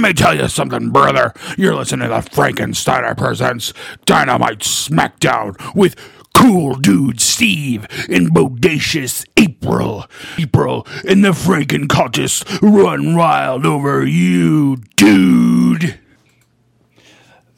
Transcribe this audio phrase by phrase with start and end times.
[0.00, 1.34] Let me tell you something, brother.
[1.58, 3.74] You're listening to the Frankensteiner Presents
[4.06, 5.94] Dynamite Smackdown with
[6.34, 10.06] Cool Dude Steve and Bodacious April.
[10.38, 16.00] April and the Franken cultists run wild over you, dude.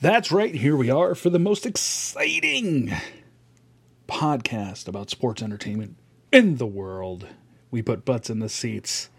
[0.00, 0.52] That's right.
[0.56, 2.92] Here we are for the most exciting
[4.08, 5.96] podcast about sports entertainment
[6.32, 7.28] in the world.
[7.70, 9.10] We put butts in the seats.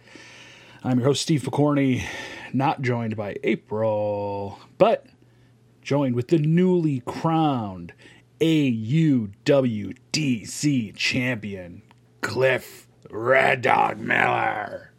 [0.83, 2.03] I'm your host, Steve Picorni,
[2.53, 5.05] not joined by April, but
[5.81, 7.93] joined with the newly crowned
[8.39, 9.35] AUWDC
[10.95, 11.81] champion,
[12.21, 14.91] Cliff Red Dog Miller.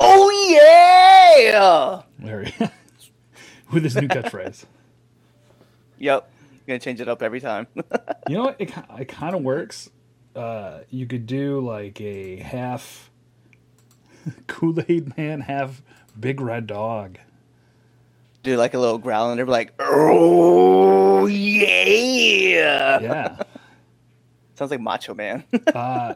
[0.00, 2.02] Oh yeah!
[2.18, 2.52] There he
[3.72, 4.64] with his new catchphrase.
[6.00, 6.30] Yep,
[6.68, 7.66] gonna change it up every time.
[8.28, 8.56] you know what?
[8.60, 9.90] It, it kind of works.
[10.32, 13.10] Uh, you could do like a half
[14.46, 15.82] Kool Aid Man, half
[16.18, 17.18] Big Red Dog.
[18.42, 23.36] Do like a little growl, and they're like, "Oh yeah!" Yeah.
[24.54, 25.44] Sounds like Macho Man.
[25.74, 26.14] uh,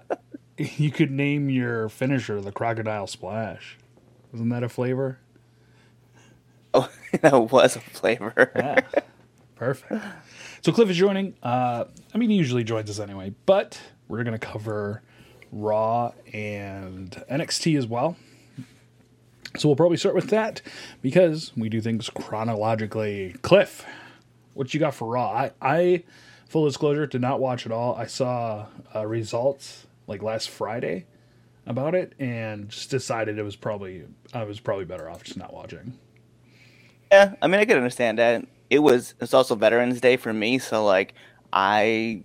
[0.56, 3.78] you could name your finisher the Crocodile Splash.
[4.34, 5.18] Isn't that a flavor?
[6.74, 6.88] Oh,
[7.20, 8.50] that was a flavor.
[8.56, 8.80] Yeah.
[9.56, 10.02] Perfect.
[10.62, 11.34] So Cliff is joining.
[11.42, 15.02] Uh, I mean, he usually joins us anyway, but we're going to cover
[15.50, 18.16] Raw and NXT as well.
[19.58, 20.62] So we'll probably start with that
[21.02, 23.34] because we do things chronologically.
[23.42, 23.84] Cliff,
[24.54, 25.30] what you got for Raw?
[25.30, 26.04] I, I
[26.48, 27.94] full disclosure, did not watch it all.
[27.94, 31.06] I saw uh, results like last Friday
[31.66, 35.52] about it and just decided it was probably I was probably better off just not
[35.52, 35.98] watching.
[37.10, 38.46] Yeah, I mean, I could understand that.
[38.70, 41.14] It was it's also Veterans Day for me, so like
[41.52, 42.22] I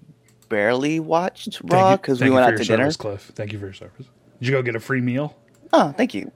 [0.50, 2.92] barely watched Raw because we went out to service, dinner.
[2.94, 4.08] Cliff, thank you for your service.
[4.40, 5.36] Did you go get a free meal?
[5.74, 6.32] Oh, thank you.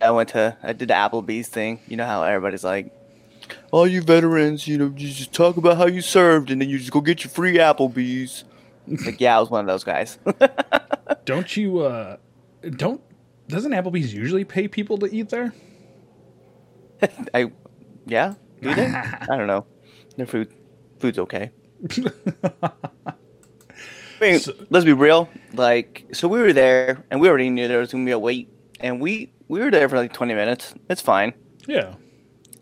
[0.00, 1.80] I went to I did the Applebee's thing.
[1.88, 2.92] You know how everybody's like,
[3.70, 6.78] all you veterans, you know, you just talk about how you served, and then you
[6.78, 8.44] just go get your free Applebee's.
[8.86, 10.18] like, yeah, I was one of those guys.
[11.24, 11.80] don't you?
[11.80, 12.16] uh
[12.62, 13.00] Don't
[13.48, 15.52] doesn't Applebee's usually pay people to eat there?
[17.34, 17.50] I,
[18.06, 18.86] yeah, do they?
[18.86, 19.66] I don't know.
[20.16, 20.52] Their food,
[20.98, 21.50] food's okay.
[21.90, 22.70] I
[24.20, 25.28] mean, so, let's be real.
[25.54, 28.52] Like, so we were there, and we already knew there was gonna be a wait,
[28.80, 30.74] and we we were there for like twenty minutes.
[30.88, 31.34] It's fine.
[31.66, 31.94] Yeah.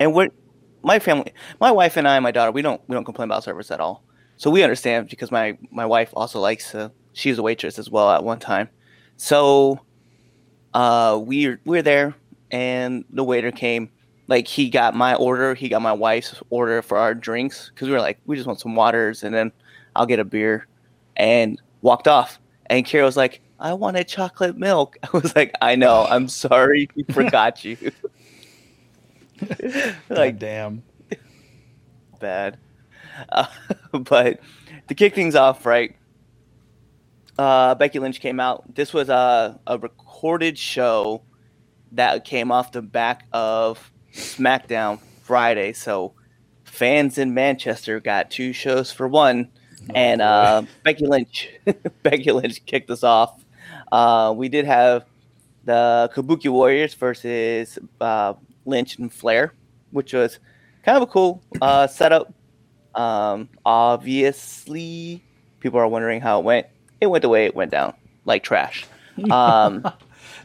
[0.00, 0.32] And what
[0.82, 3.44] my family, my wife and I, and my daughter, we don't we don't complain about
[3.44, 4.04] service at all.
[4.36, 6.92] So we understand because my my wife also likes to.
[7.12, 8.68] She's a waitress as well at one time.
[9.16, 9.80] So,
[10.74, 12.14] uh, we we're there,
[12.50, 13.90] and the waiter came.
[14.28, 17.94] Like he got my order, he got my wife's order for our drinks because we
[17.94, 19.50] were like, we just want some waters, and then
[19.94, 20.66] I'll get a beer,
[21.16, 22.38] and walked off.
[22.66, 24.96] And Kira was like, I wanted chocolate milk.
[25.02, 27.76] I was like, I know, I'm sorry, we forgot you.
[30.08, 30.82] like, damn,
[32.20, 32.58] bad.
[33.28, 33.46] Uh,
[33.92, 34.40] but
[34.88, 35.96] to kick things off, right?
[37.38, 38.74] Uh, Becky Lynch came out.
[38.74, 41.22] This was a, a recorded show
[41.92, 45.72] that came off the back of SmackDown Friday.
[45.72, 46.14] So
[46.64, 49.50] fans in Manchester got two shows for one.
[49.88, 51.48] Oh, and uh, Becky Lynch,
[52.02, 53.44] Becky Lynch kicked us off.
[53.90, 55.04] Uh, we did have
[55.64, 59.52] the Kabuki Warriors versus uh, Lynch and Flair,
[59.90, 60.38] which was
[60.84, 62.32] kind of a cool uh, setup.
[62.94, 65.22] Um, obviously,
[65.60, 66.66] people are wondering how it went.
[67.00, 68.86] It went the way it went down, like trash.
[69.30, 69.82] Um,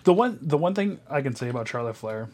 [0.05, 2.29] the one, the one thing I can say about Charlotte Flair,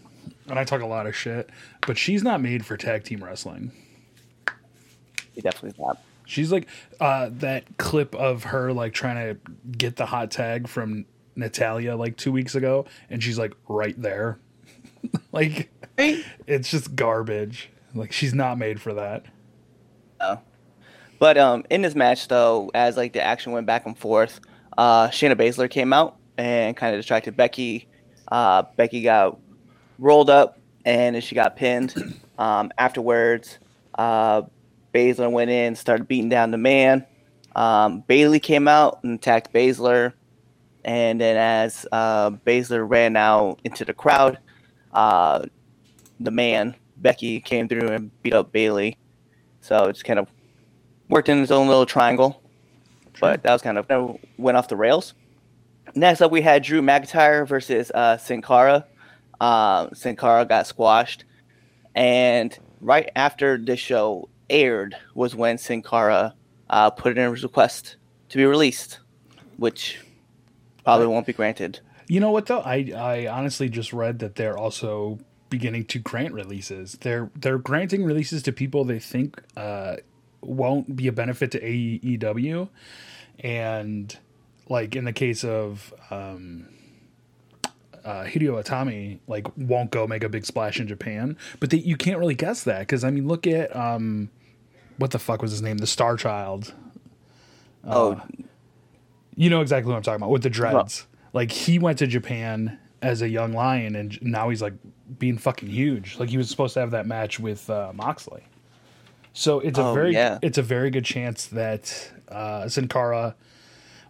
[0.48, 1.50] and I talk a lot of shit,
[1.88, 3.72] but she's not made for tag team wrestling.
[5.34, 5.98] She definitely not.
[6.28, 6.68] She's like
[7.00, 11.06] uh, that clip of her like trying to get the hot tag from
[11.36, 14.40] Natalya like two weeks ago, and she's like right there.
[15.32, 17.70] like it's just garbage.
[17.96, 19.26] Like she's not made for that.
[20.20, 20.42] No.
[21.18, 24.40] But um, in this match, though, as like the action went back and forth,
[24.78, 27.88] uh, Shayna Baszler came out and kind of distracted Becky.
[28.28, 29.40] Uh, Becky got
[29.98, 31.96] rolled up and she got pinned.
[32.40, 33.58] Um, afterwards,
[33.98, 34.44] uh,
[34.94, 37.06] Baszler went in, started beating down the man.
[37.56, 40.14] Um, Bayley came out and attacked Baszler.
[40.86, 44.38] And then as uh, Baszler ran out into the crowd,
[44.94, 45.46] uh,
[46.20, 48.98] the man, Becky, came through and beat up Bayley.
[49.62, 50.28] So it's kind of
[51.10, 52.42] worked in his own little triangle.
[53.20, 55.14] But that was kind of, kind of went off the rails.
[55.96, 58.86] Next up, we had Drew McIntyre versus uh, Sin Cara.
[59.42, 61.26] Uh, Sin Cara got squashed.
[61.96, 66.34] And right after this show aired was when Sin Cara
[66.70, 67.98] uh, put in his request
[68.30, 69.00] to be released,
[69.58, 70.00] which
[70.84, 71.80] probably won't be granted.
[72.08, 72.60] You know what though?
[72.60, 76.94] I I honestly just read that they're also beginning to grant releases.
[76.94, 79.98] They're they're granting releases to people they think uh,
[80.42, 82.70] won't be a benefit to AEW,
[83.40, 84.18] and
[84.70, 86.68] like in the case of um,
[88.06, 91.38] uh, Hideo Itami, like won't go make a big splash in Japan.
[91.60, 94.30] But they, you can't really guess that because I mean, look at um,
[94.98, 95.78] what the fuck was his name?
[95.78, 96.74] The Star Child.
[97.86, 98.22] oh,
[99.36, 101.06] You know exactly what I'm talking about with the dreads.
[101.34, 104.74] Like he went to Japan as a young lion, and now he's like
[105.20, 106.18] being fucking huge.
[106.20, 108.44] Like he was supposed to have that match with uh, Moxley.
[109.34, 110.40] So it's a Oh, very yeah.
[110.42, 113.36] it's a very good chance that uh, Sin Cara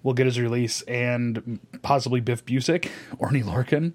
[0.04, 3.92] will get his release, and possibly Biff Busick or Neil Lorcan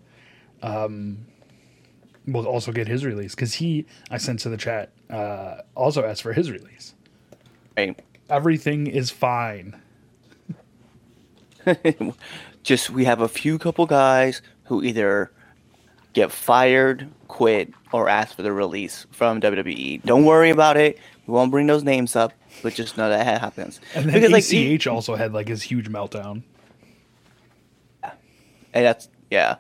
[0.63, 1.27] um,
[2.27, 6.23] will also get his release because he I sent to the chat uh, also asked
[6.23, 6.95] for his release.
[7.77, 8.01] right.
[8.31, 9.81] Everything is fine.
[12.63, 15.31] just we have a few couple guys who either
[16.15, 20.03] get fired, quit, or ask for the release from WWE.
[20.03, 20.99] Don't worry about it.
[21.27, 22.33] We won't bring those names up,
[22.63, 23.81] but just know that happens.
[23.95, 26.43] And then like, ACH also had like his huge meltdown.
[28.03, 29.57] and that's yeah,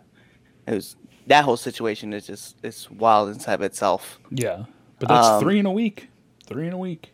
[0.66, 0.96] it was
[1.26, 4.64] that whole situation is just it's wild inside of itself, Yeah,
[5.02, 6.08] but that's Um, three in a week.
[6.46, 7.12] Three in a week.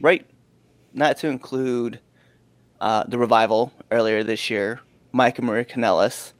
[0.00, 0.26] right?
[0.92, 2.00] Not to include
[2.80, 4.80] uh, the revival earlier this year,
[5.12, 6.32] Mike and Maria Kanellis.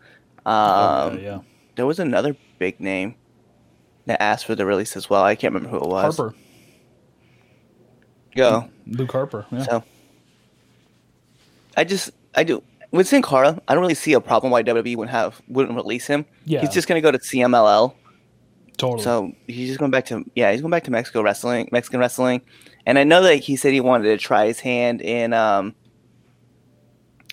[0.45, 1.39] Um, Oh, yeah, yeah.
[1.77, 3.15] There was another big name
[4.07, 5.23] that asked for the release as well.
[5.23, 6.17] I can't remember who it was.
[6.17, 6.35] Harper,
[8.37, 8.69] Go.
[8.87, 9.47] Luke Harper.
[9.51, 9.63] Yeah.
[9.63, 9.85] So
[11.77, 14.97] I just I do with Sin Cara, I don't really see a problem why WWE
[14.97, 16.27] wouldn't have wouldn't release him.
[16.45, 16.61] Yeah.
[16.61, 17.95] He's just gonna go to CMLL.
[18.77, 19.03] Totally.
[19.03, 22.43] So he's just going back to yeah, he's going back to Mexico wrestling, Mexican wrestling,
[22.87, 25.75] and I know that he said he wanted to try his hand in um,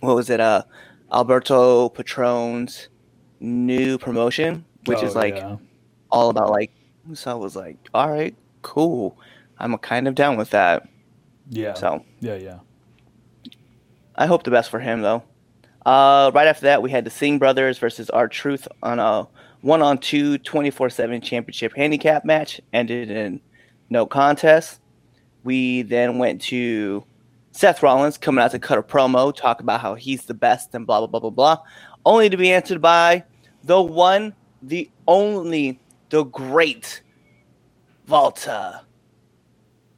[0.01, 0.63] what was it, uh,
[1.11, 2.89] Alberto Patron's
[3.39, 5.57] new promotion, which Oh, is like yeah.
[6.11, 6.71] all about like.
[7.13, 9.17] So I was like, all right, cool,
[9.57, 10.87] I'm kind of down with that.
[11.49, 12.59] yeah, So yeah, yeah.
[14.15, 15.23] I hope the best for him though.
[15.85, 19.27] Uh, right after that, we had the Singh brothers versus R-Truth on a
[19.61, 22.59] one on two 24 7 championship handicap match.
[22.73, 23.39] Ended in
[23.89, 24.79] no contest.
[25.43, 27.03] We then went to
[27.51, 30.85] Seth Rollins coming out to cut a promo, talk about how he's the best and
[30.85, 31.57] blah, blah, blah, blah, blah.
[32.05, 33.23] Only to be answered by
[33.63, 35.79] the one, the only,
[36.09, 37.01] the great
[38.07, 38.81] Walter.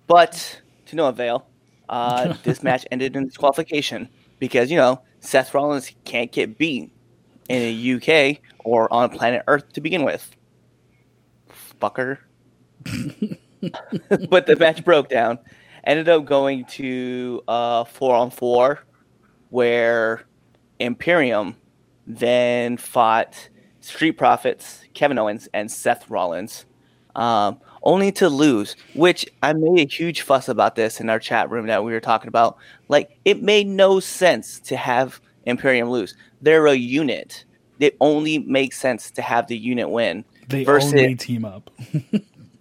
[0.08, 1.48] But to no avail.
[1.90, 6.92] Uh, this match ended in disqualification because you know Seth Rollins can't get beat
[7.50, 10.36] in the UK or on planet Earth to begin with.
[11.82, 12.18] Fucker.
[14.30, 15.40] but the match broke down.
[15.86, 18.84] Ended up going to uh, four on four,
[19.50, 20.24] where
[20.80, 21.58] Imperium
[22.08, 23.50] then fought
[23.82, 26.66] Street Profits, Kevin Owens, and Seth Rollins
[27.16, 28.76] um, only to lose.
[28.94, 32.00] Which I made a huge fuss about this in our chat room that we were
[32.00, 32.58] talking about.
[32.88, 36.16] Like, it made no sense to have Imperium lose.
[36.42, 37.46] They're a unit.
[37.80, 41.70] It only makes sense to have the unit win They versus only team up.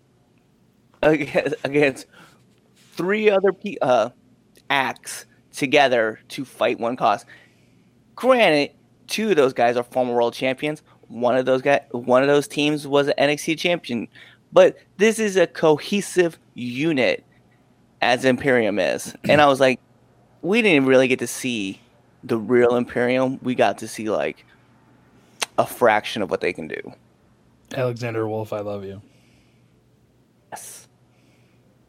[1.02, 2.06] against, against
[2.93, 4.11] three other uh,
[4.70, 7.25] acts together to fight one cause.
[8.17, 8.70] Granted,
[9.06, 10.82] two of those guys are former world champions.
[11.08, 14.08] One of those guys, one of those teams was an NXT champion.
[14.52, 17.24] But this is a cohesive unit,
[18.01, 19.15] as Imperium is.
[19.24, 19.81] And I was like,
[20.43, 21.81] we didn't really get to see
[22.24, 23.38] the real Imperium.
[23.43, 24.44] We got to see like
[25.58, 26.93] a fraction of what they can do.
[27.74, 29.00] Alexander Wolfe, I love you.
[30.50, 30.88] Yes.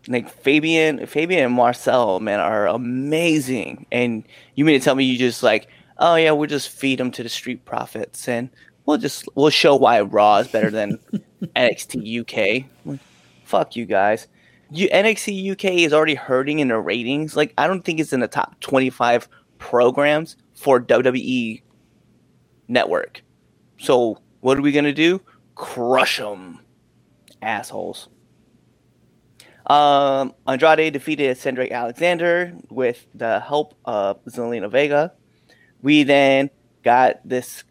[0.07, 3.85] Like Fabian, Fabian and Marcel, man, are amazing.
[3.91, 4.23] And
[4.55, 7.23] you mean to tell me you just like, oh yeah, we'll just feed them to
[7.23, 8.49] the street profits and
[8.85, 10.99] we'll just we'll show why Raw is better than
[11.55, 12.65] NXT UK.
[12.85, 12.99] Like,
[13.45, 14.27] fuck you guys.
[14.71, 17.35] You NXT UK is already hurting in the ratings.
[17.35, 19.27] Like I don't think it's in the top twenty five
[19.63, 21.61] programs for WWE
[22.67, 23.23] network.
[23.79, 25.21] So what are we gonna do?
[25.55, 26.59] Crush them,
[27.41, 28.09] assholes.
[29.67, 35.13] Um, Andrade defeated Cedric Alexander with the help of Zelina Vega.
[35.81, 36.49] We then
[36.83, 37.63] got this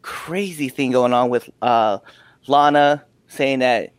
[0.00, 1.98] crazy thing going on with uh,
[2.46, 3.92] Lana saying that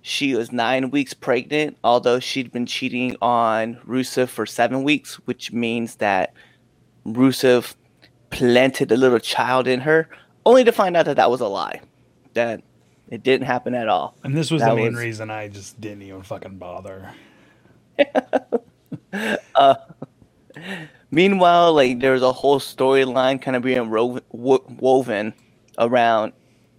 [0.00, 5.52] she was nine weeks pregnant, although she'd been cheating on Rusev for seven weeks, which
[5.52, 6.32] means that
[7.06, 7.74] Rusev
[8.30, 10.08] planted a little child in her,
[10.46, 11.80] only to find out that that was a lie.
[12.34, 12.62] That
[13.08, 14.14] it didn't happen at all.
[14.22, 17.10] And this was That the main was- reason I just didn't even fucking bother.
[21.10, 25.34] Meanwhile, like there's a whole storyline kind of being ro- wo- woven
[25.78, 26.32] around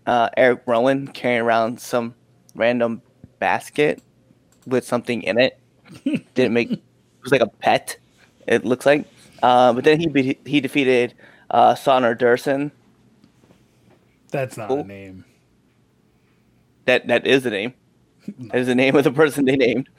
[0.06, 2.16] uh, Erick Rowan carrying around some
[2.56, 3.02] random
[3.40, 4.02] basket
[4.66, 5.60] with something in it.
[6.36, 6.82] Didn't make it
[7.24, 7.98] was like a pet.
[8.48, 9.06] It looks like.
[9.42, 11.14] Uh, but then he be- he defeated
[11.50, 12.72] uh, Sonner Durson.
[14.30, 14.80] That's not Cool.
[14.80, 15.26] a name.
[16.86, 17.74] That that is the name.
[18.38, 19.90] That is the name of the person they named.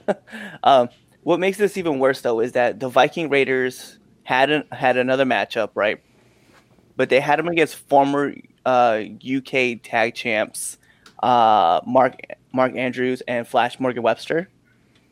[0.64, 0.90] um,
[1.22, 5.24] what makes this even worse though is that the Viking Raiders had an, had another
[5.24, 6.00] matchup, right?
[6.96, 8.34] But they had them against former
[8.66, 10.76] uh, UK tag champs
[11.24, 12.16] uh, Mark
[12.52, 14.48] Mark Andrews and Flash Morgan Webster,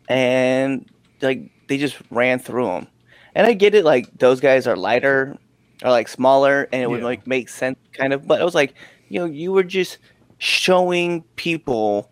[0.09, 0.89] and
[1.23, 2.87] like they just ran through them.
[3.35, 5.37] And I get it, like those guys are lighter
[5.85, 7.07] or like smaller, and it would Yeah.
[7.07, 8.27] like make sense, kind of.
[8.27, 8.75] But I was like,
[9.09, 9.99] you know, you were just
[10.39, 12.11] showing people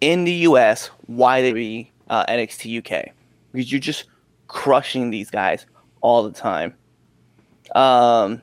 [0.00, 3.12] in the US why they be uh, NXT UK
[3.52, 4.04] because you're just
[4.48, 5.66] crushing these guys
[6.00, 6.74] all the time.
[7.74, 8.40] Um,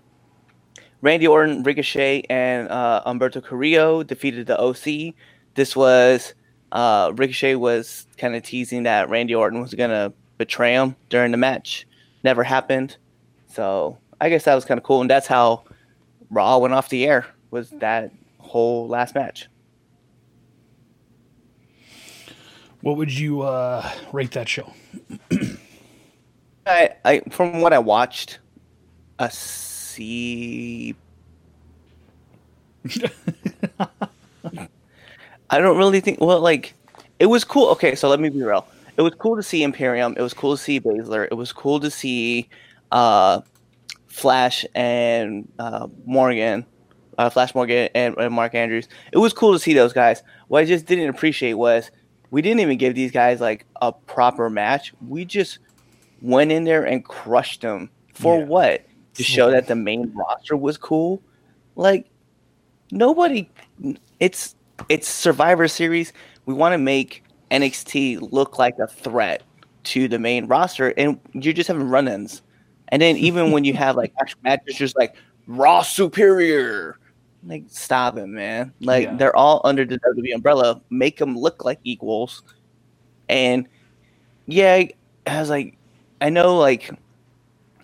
[1.01, 5.13] Randy Orton, Ricochet, and uh, Humberto Carrillo defeated the OC.
[5.55, 6.33] This was
[6.71, 11.37] uh, Ricochet was kind of teasing that Randy Orton was gonna betray him during the
[11.37, 11.87] match.
[12.23, 12.97] Never happened.
[13.47, 15.63] So I guess that was kind of cool, and that's how
[16.29, 17.25] Raw went off the air.
[17.51, 19.49] Was that whole last match?
[22.81, 24.71] What would you uh, rate that show?
[26.65, 28.39] I, I from what I watched,
[29.19, 30.95] a C.
[35.49, 36.21] I don't really think.
[36.21, 36.73] Well, like
[37.19, 37.69] it was cool.
[37.69, 38.67] Okay, so let me be real.
[38.97, 40.15] It was cool to see Imperium.
[40.17, 41.27] It was cool to see Baszler.
[41.29, 42.49] It was cool to see
[42.91, 43.41] uh,
[44.07, 46.65] Flash and uh, Morgan,
[47.17, 48.87] uh, Flash Morgan and, and Mark Andrews.
[49.11, 50.23] It was cool to see those guys.
[50.47, 51.91] What I just didn't appreciate was
[52.31, 54.93] we didn't even give these guys like a proper match.
[55.07, 55.59] We just
[56.21, 58.45] went in there and crushed them for Yeah.
[58.45, 58.85] what?
[59.13, 61.21] To show that the main roster was cool.
[61.75, 62.07] Like
[62.91, 63.49] nobody.
[64.19, 64.55] It's
[64.89, 66.13] it's Survivor Series.
[66.45, 69.43] We want to make NXT look like a threat
[69.85, 72.41] to the main roster, and you're just having run-ins.
[72.89, 75.15] And then even when you have like actual matches, just like
[75.47, 76.97] Raw Superior,
[77.45, 78.73] like stop it, man.
[78.81, 79.15] Like Yeah.
[79.15, 80.81] they're all under the WWE umbrella.
[80.89, 82.43] Make them look like equals.
[83.29, 83.67] And
[84.45, 84.83] yeah,
[85.25, 85.77] I was like,
[86.21, 86.89] I know like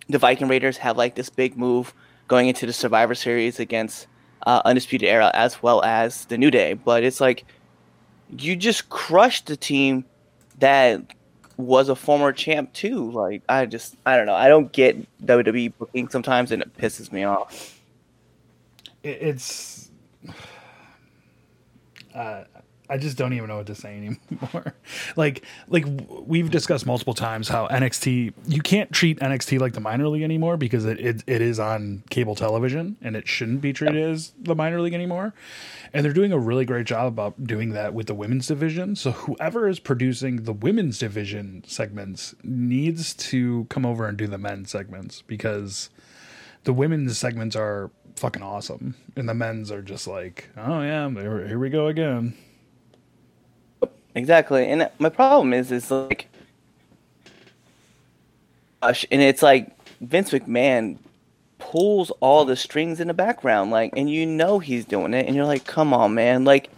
[0.10, 1.94] the Viking Raiders have like this big move
[2.28, 4.08] going into the Survivor Series against
[4.46, 7.46] uh, Undisputed Era as well as the New Day, but it's like
[8.38, 10.06] you just crushed the team
[10.60, 11.02] that
[11.58, 13.12] was a former champ too.
[13.12, 14.36] Like I just I don't know.
[14.36, 17.80] I don't get WWE booking sometimes, and it pisses me off.
[19.04, 19.90] It's.
[22.14, 22.44] Uh,
[22.90, 23.96] I just don't even know what to say
[24.32, 24.76] anymore.
[25.16, 30.08] like, like we've discussed multiple times how NXT you can't treat NXT like the minor
[30.08, 34.04] league anymore because it, it it is on cable television and it shouldn't be treated
[34.04, 35.34] as the minor league anymore.
[35.94, 38.96] And they're doing a really great job about doing that with the women's division.
[38.96, 44.38] So whoever is producing the women's division segments needs to come over and do the
[44.38, 45.90] men's segments because
[46.64, 51.60] the women's segments are fucking awesome, and the men's are just like, oh yeah, here
[51.60, 52.36] we go again.
[54.16, 54.68] Exactly.
[54.68, 56.28] And my problem is, is like,
[58.82, 60.98] gosh, and it's like Vince McMahon
[61.58, 65.36] pulls all the strings in the background, like, and you know he's doing it, and
[65.36, 66.70] you're like, come on, man, like,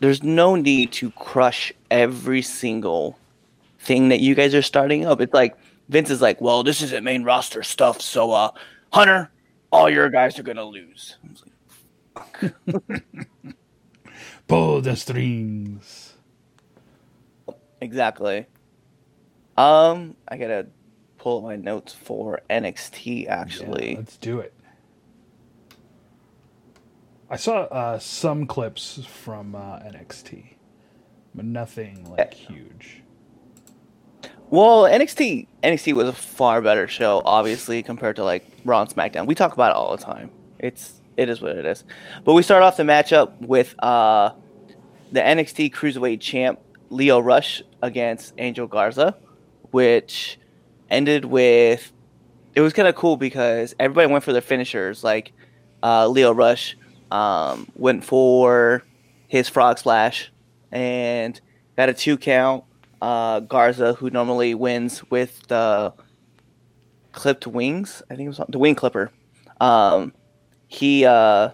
[0.00, 3.18] there's no need to crush every single
[3.80, 5.20] thing that you guys are starting up.
[5.20, 5.56] It's like
[5.88, 8.50] Vince is like, well, this isn't main roster stuff, so uh,
[8.92, 9.30] Hunter,
[9.72, 11.16] all your guys are gonna lose.
[14.50, 16.14] I was like, Pull the strings.
[17.80, 18.46] Exactly.
[19.56, 20.66] Um, I gotta
[21.18, 23.96] pull up my notes for NXT Yeah, actually.
[23.96, 24.52] let's do it.
[27.30, 30.54] I saw uh, some clips from uh, NXT,
[31.34, 33.02] but nothing like huge.
[34.48, 39.26] well, NXT NXT was a far better show, obviously, compared to like Raw and SmackDown.
[39.26, 40.30] We talk about it all the time.
[40.58, 41.84] It's it is what it is.
[42.24, 44.32] But we start off the matchup with uh
[45.12, 46.60] the NXT Cruiserweight champ
[46.90, 49.16] Lio Rush against Angel Garza,
[49.70, 50.38] which
[50.90, 51.92] ended with
[52.54, 55.04] it was kind of cool because everybody went for their finishers.
[55.04, 55.32] Like
[55.82, 56.76] uh, Lio Rush
[57.10, 58.82] um, went for
[59.28, 60.32] his frog splash
[60.72, 61.40] and
[61.76, 62.64] got a two count.
[63.00, 65.92] Uh, Garza, who normally wins with the
[67.12, 69.12] clipped wings, I think it was the wing clipper.
[69.60, 70.12] Um,
[70.68, 71.50] he uh,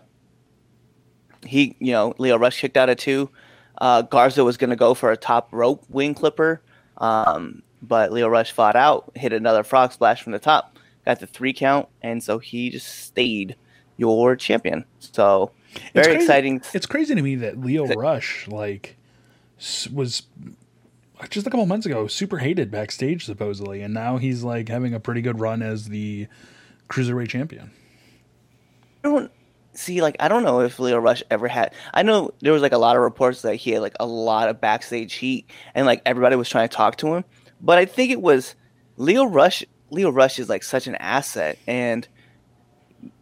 [1.46, 3.30] he you know Lio Rush kicked out at two.
[3.78, 6.62] Uh, Garza was going to go for a top rope wing clipper,
[6.98, 11.26] um, but Lio Rush fought out, hit another frog splash from the top, got the
[11.26, 13.56] three count, and so he just stayed
[13.96, 14.84] your champion.
[14.98, 15.50] So
[15.92, 16.62] very crazy- exciting.
[16.72, 18.96] It's crazy to me that Lio Rush like
[19.92, 20.22] was
[21.30, 25.00] just a couple months ago super hated backstage supposedly, and now he's like having a
[25.00, 26.26] pretty good run as the
[26.88, 27.70] cruiserweight champion.
[29.04, 29.30] I don't
[29.74, 31.74] see like I don't know if Lio Rush ever had.
[31.92, 34.48] I know there was like a lot of reports that he had like a lot
[34.48, 37.24] of backstage heat and like everybody was trying to talk to him,
[37.60, 38.54] but I think it was
[38.96, 39.64] Lio Rush.
[39.90, 42.08] Lio Rush is like such an asset, and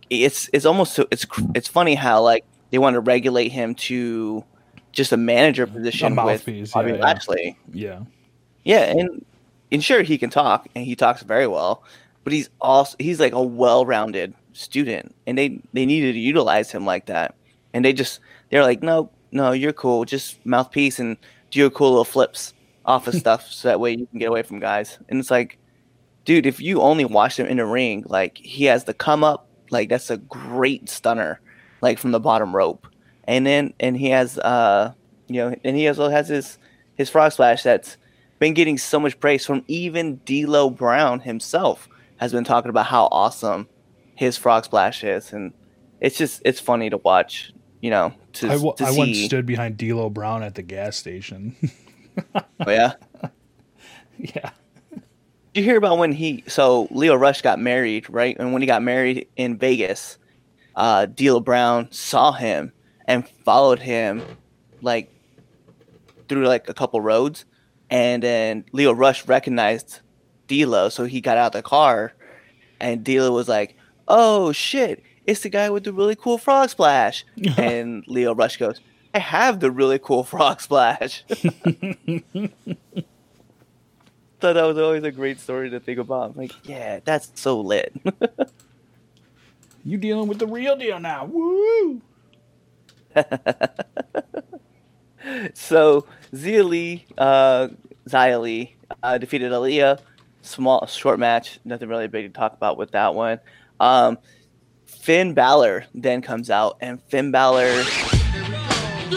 [0.08, 4.44] it's it's almost so it's it's funny how like they want to regulate him to
[4.92, 7.02] just a manager position with mouthpiece, Bobby yeah, yeah.
[7.02, 7.58] Lashley.
[7.72, 8.00] Yeah,
[8.64, 9.24] Yeah, and
[9.72, 11.82] and sure he can talk and he talks very well,
[12.24, 16.84] but he's also he's like a well-rounded student and they they needed to utilize him
[16.84, 17.34] like that.
[17.74, 20.04] And they just they're like, "No, no, you're cool.
[20.04, 21.16] Just mouthpiece and
[21.50, 22.54] do your cool little flips
[22.84, 25.58] off of stuff so that way you can get away from guys." And it's like,
[26.24, 29.46] dude, if you only watch him in the ring, like he has the come up,
[29.70, 31.40] like that's a great stunner,
[31.80, 32.86] like from the bottom rope.
[33.24, 34.92] And then and he has uh
[35.28, 36.58] you know, and he also has his
[36.96, 37.96] his frog splash that's
[38.38, 43.08] been getting so much praise from even D'Lo Brown himself has been talking about how
[43.12, 43.68] awesome
[44.14, 45.52] his frog splash is, and
[46.00, 47.52] it's just it's funny to watch.
[47.80, 48.98] You know, to, I, w- to I see.
[48.98, 51.56] once stood behind D'Lo Brown at the gas station.
[52.34, 52.92] Oh, yeah.
[54.18, 54.50] yeah,
[55.52, 56.44] Did you hear about when he?
[56.46, 58.36] So Lio Rush got married, right?
[58.38, 60.18] And when he got married in Vegas,
[60.76, 62.72] uh, D'Lo Brown saw him
[63.06, 64.22] and followed him,
[64.80, 65.12] like
[66.28, 67.44] through like a couple roads,
[67.90, 70.00] and then Lio Rush recognized
[70.46, 72.12] D'Lo, so he got out of the car,
[72.78, 73.76] and D'Lo was like,
[74.12, 77.24] "Oh shit, it's the guy with the really cool frog splash,"
[77.56, 78.80] and Lio Rush goes.
[79.14, 81.22] I have the really cool frog splash.
[84.42, 86.30] thought that was always a great story to think about.
[86.30, 87.94] I'm like, yeah, that's so lit.
[89.84, 91.26] you dealing with the real deal now.
[91.26, 92.02] Woo!
[95.54, 97.68] so Xia Li, uh,
[98.08, 100.00] Xia Li, uh, defeated Aliyah.
[100.42, 101.60] Small, short match.
[101.64, 103.38] Nothing really big to talk about with that one.
[103.82, 104.18] Um,
[104.86, 107.82] Finn Balor then comes out, and Finn Balor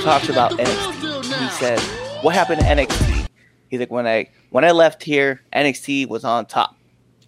[0.04, 1.24] talks about NXT.
[1.40, 1.80] He said,
[2.24, 3.28] "What happened to NXT?"
[3.70, 6.76] He's like, "When I when I left here, NXT was on top,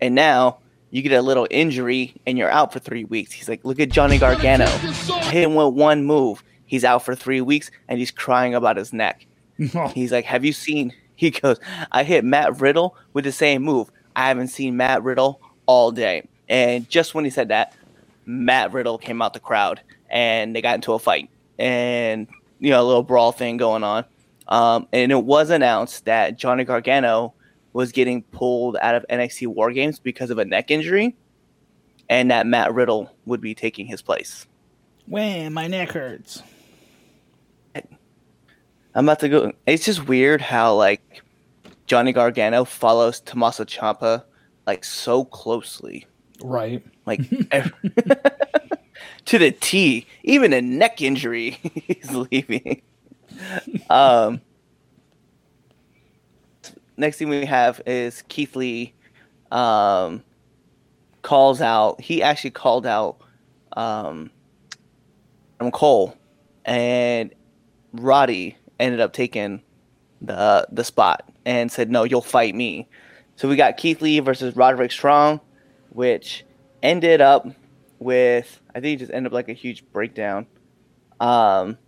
[0.02, 3.34] and now." You get a little injury and you're out for three weeks.
[3.34, 4.68] He's like, look at Johnny Gargano.
[4.68, 6.42] Hit him with one move.
[6.66, 9.28] He's out for three weeks and he's crying about his neck.
[9.94, 10.94] He's like, Have you seen?
[11.16, 11.60] He goes,
[11.92, 13.92] I hit Matt Riddle with the same move.
[14.16, 16.28] I haven't seen Matt Riddle all day.
[16.50, 17.74] And just when he said that,
[18.26, 22.28] Matt Riddle came out the crowd and they got into a fight and,
[22.60, 24.06] you know, a little brawl thing going on.
[24.48, 27.34] Um, and it was announced that Johnny Gargano
[27.74, 31.16] was getting pulled out of NXT War Games because of a neck injury
[32.10, 34.46] and that Matt Riddle would be taking his place.
[35.08, 35.54] Wham!
[35.54, 36.44] My neck hurts.
[38.96, 39.52] I'm about to go.
[39.68, 41.22] It's just weird how like
[41.86, 44.24] Johnny Gargano follows Tommaso Ciampa
[44.66, 46.08] like so closely,
[46.44, 46.84] Right.
[47.06, 47.22] like
[49.26, 50.08] to the T.
[50.24, 52.82] Even a neck injury, he's leaving.
[53.90, 54.42] Um,
[56.98, 58.94] next thing we have is Keith Lee.
[59.52, 60.24] Um,
[61.22, 62.02] calls out.
[62.02, 63.18] He actually called out
[63.76, 64.32] um,
[65.72, 66.18] Cole,
[66.66, 67.34] and
[67.94, 69.62] Roddy ended up taking
[70.22, 72.88] the the spot and said, "No, you'll fight me."
[73.36, 75.40] So we got Keith Lee versus Roderick Strong,
[75.98, 76.46] which
[76.84, 77.48] ended up
[77.98, 80.46] with I think it just ended up like a huge breakdown.
[81.20, 81.80] Um,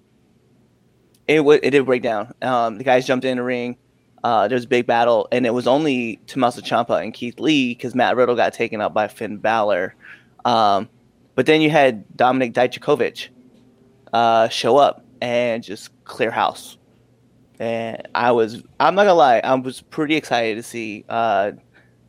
[1.28, 2.34] it w- it did break down.
[2.42, 3.78] Um, the guys jumped in the ring.
[4.24, 7.76] Uh, there was a big battle, and it was only Tommaso Ciampa and Keith Lee
[7.76, 9.94] because Matt Riddle got taken out by Finn Balor.
[10.44, 10.90] Um,
[11.36, 13.28] but then you had Dominik Dijakovic
[14.12, 16.80] uh, show up and just clear house.
[17.60, 21.52] And I was, I'm not gonna lie, I was pretty excited to see uh,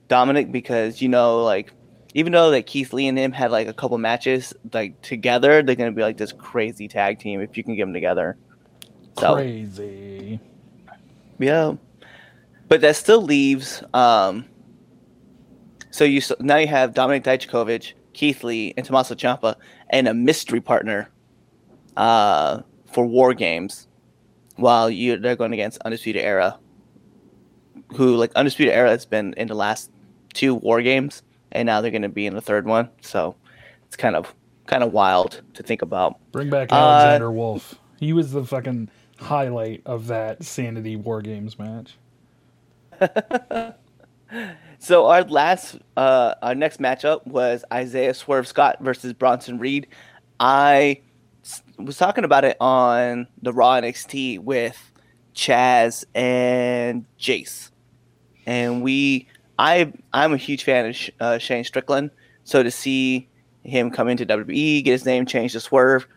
[0.08, 1.74] Dominic because you know, like,
[2.14, 5.76] even though like Keith Lee and him had like a couple matches like together, they're
[5.76, 8.36] gonna be like this crazy tag team if you can get them together.
[9.18, 10.40] So Crazy.
[11.38, 11.74] yeah,
[12.68, 13.82] but that still leaves.
[13.92, 14.46] Um,
[15.90, 19.56] so you now you have Dominik Dijakovic, Keith Lee, and Tommaso Ciampa,
[19.90, 21.10] and a mystery partner
[21.96, 23.88] uh, for War Games,
[24.56, 26.58] while you they're going against Undisputed Era,
[27.94, 29.90] who like Undisputed Era has been in the last
[30.32, 32.88] two War Games, and now they're going to be in the third one.
[33.00, 33.34] So
[33.86, 34.34] it's kind of
[34.66, 36.16] kind of wild to think about.
[36.32, 37.74] Bring back Uh, Alexander Wolfe.
[37.98, 41.96] He was the fucking highlight of that Sanity War Games match.
[44.82, 49.88] So our last, uh, our next matchup was Isaiah Swerve Scott versus Bronson Reed,
[50.38, 51.02] I
[51.78, 54.90] was talking about it on the Raw NXT with
[55.34, 57.70] Chaz and Jace,
[58.46, 59.28] and we
[59.60, 62.10] I I'm a huge fan of Sh- uh, Shane Strickland.
[62.44, 63.28] So to see
[63.62, 66.08] him come into WWE, get his name changed to Swerve,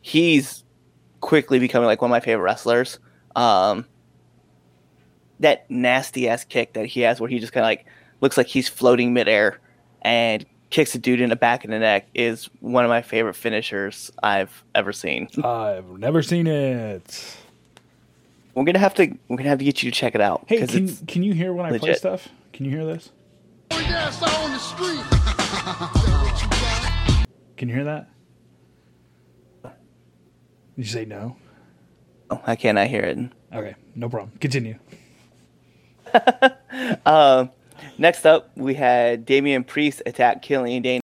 [0.00, 0.62] he's
[1.20, 3.00] quickly becoming like one of my favorite wrestlers.
[3.34, 3.84] Um,
[5.40, 7.84] that nasty ass kick that he has, where he just kind of like
[8.20, 9.58] looks like he's floating midair
[10.02, 13.34] and kicks a dude in the back of the neck, is one of my favorite
[13.34, 15.28] finishers I've ever seen.
[15.42, 17.36] I've never seen it.
[18.54, 20.44] We're gonna have to we're gonna have to get you to check it out.
[20.46, 22.28] Hey, can can you hear when I play stuff?
[22.54, 23.10] Can you hear this?
[23.72, 25.02] Yes, out on the street.
[27.56, 28.08] Can you hear that?
[29.64, 29.72] Did
[30.76, 31.36] you say no?
[32.30, 33.18] oh, I cannot hear it.
[33.52, 34.38] Okay, no problem.
[34.38, 34.78] Continue.
[37.06, 37.50] Um,
[37.98, 41.00] next up, we had Damian Priest attack Killian Dain.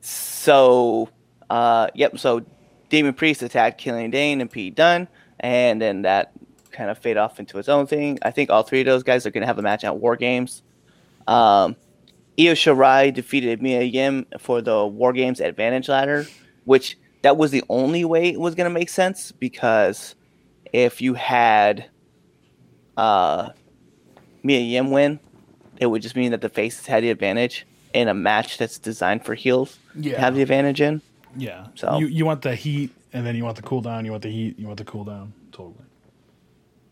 [0.00, 1.08] So,
[1.50, 2.18] uh, yep.
[2.18, 2.44] So,
[2.90, 5.08] Damian Priest attacked Killian Dain and Pete Dunne,
[5.40, 6.32] and then that
[6.74, 8.18] kind of fade off into its own thing.
[8.22, 10.16] I think all three of those guys are going to have a match at War
[10.16, 10.62] Games.
[11.26, 11.76] Um,
[12.38, 16.26] Io Shirai defeated Mia Yim for the War Games Advantage ladder,
[16.64, 20.14] which that was the only way it was going to make sense because
[20.72, 21.86] if you had
[22.96, 23.50] uh,
[24.42, 25.20] Mia Yim win,
[25.78, 29.24] it would just mean that the faces had the advantage in a match that's designed
[29.24, 30.20] for heels to Yeah.
[30.20, 31.00] have the advantage in.
[31.36, 31.68] Yeah.
[31.74, 34.04] So- you you want the heat, and then you want the cool down.
[34.04, 34.58] You want the heat.
[34.58, 35.32] You want the cool down.
[35.52, 35.83] Totally.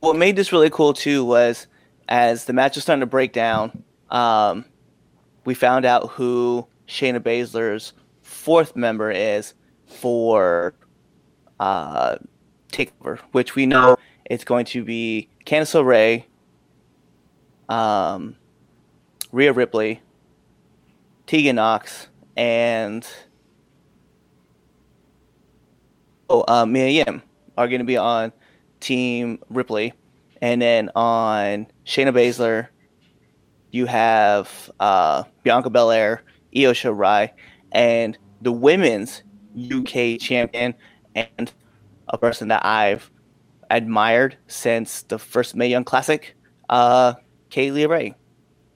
[0.03, 1.69] What made this really cool too was
[2.09, 4.65] as the match was starting to break down, um,
[5.45, 9.55] we found out who Shayna Baszler's fourth member is
[9.87, 10.75] for
[11.61, 12.17] uh,
[12.73, 16.25] Takeover, which we know it's going to be Candice LeRae,
[17.73, 18.35] um,
[19.31, 20.03] Rhea Ripley,
[21.29, 23.07] Tegan Knox, and
[26.29, 27.23] oh, uh, Mia Yim
[27.57, 28.33] are going to be on
[28.83, 29.95] Team Ripley,
[30.43, 32.69] and then on Shayna Baszler,
[33.71, 36.23] you have uh, Bianca Belair,
[36.55, 37.31] Io Shirai,
[37.71, 39.23] and the women's
[39.57, 40.75] UK champion,
[41.15, 41.53] and
[42.09, 43.11] a person that I've
[43.71, 46.35] admired since the first Mae Young Classic,
[46.69, 47.15] uh,
[47.51, 48.15] Kay Lee Ray,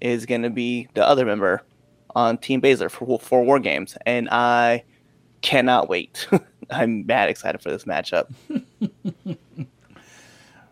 [0.00, 1.62] is going to be the other member
[2.14, 4.84] on Team Baszler for for War Games, and I
[5.42, 6.26] cannot wait.
[6.70, 8.32] I'm mad excited for this matchup.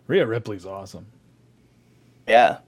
[0.06, 1.06] Rhea Ripley's awesome.
[2.26, 2.58] Yeah,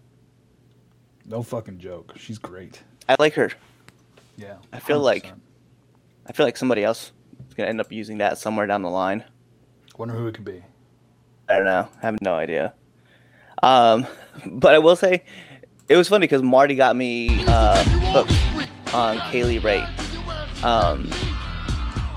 [1.25, 2.13] No fucking joke.
[2.19, 2.83] She's great.
[3.09, 3.51] I like her.
[4.37, 4.57] Yeah.
[4.73, 5.33] I feel like-
[6.27, 7.13] I feel like somebody else
[7.49, 9.25] is gonna end up using that somewhere down the line.
[9.97, 10.63] Wonder who it could be.
[11.49, 11.89] I don't know.
[12.03, 12.75] I have no idea.
[13.63, 14.07] Um,
[14.47, 15.25] but I will say,
[15.89, 19.85] it was funny because Marty got me uh, hooked on Kay Lee Ray.
[20.63, 21.09] Um,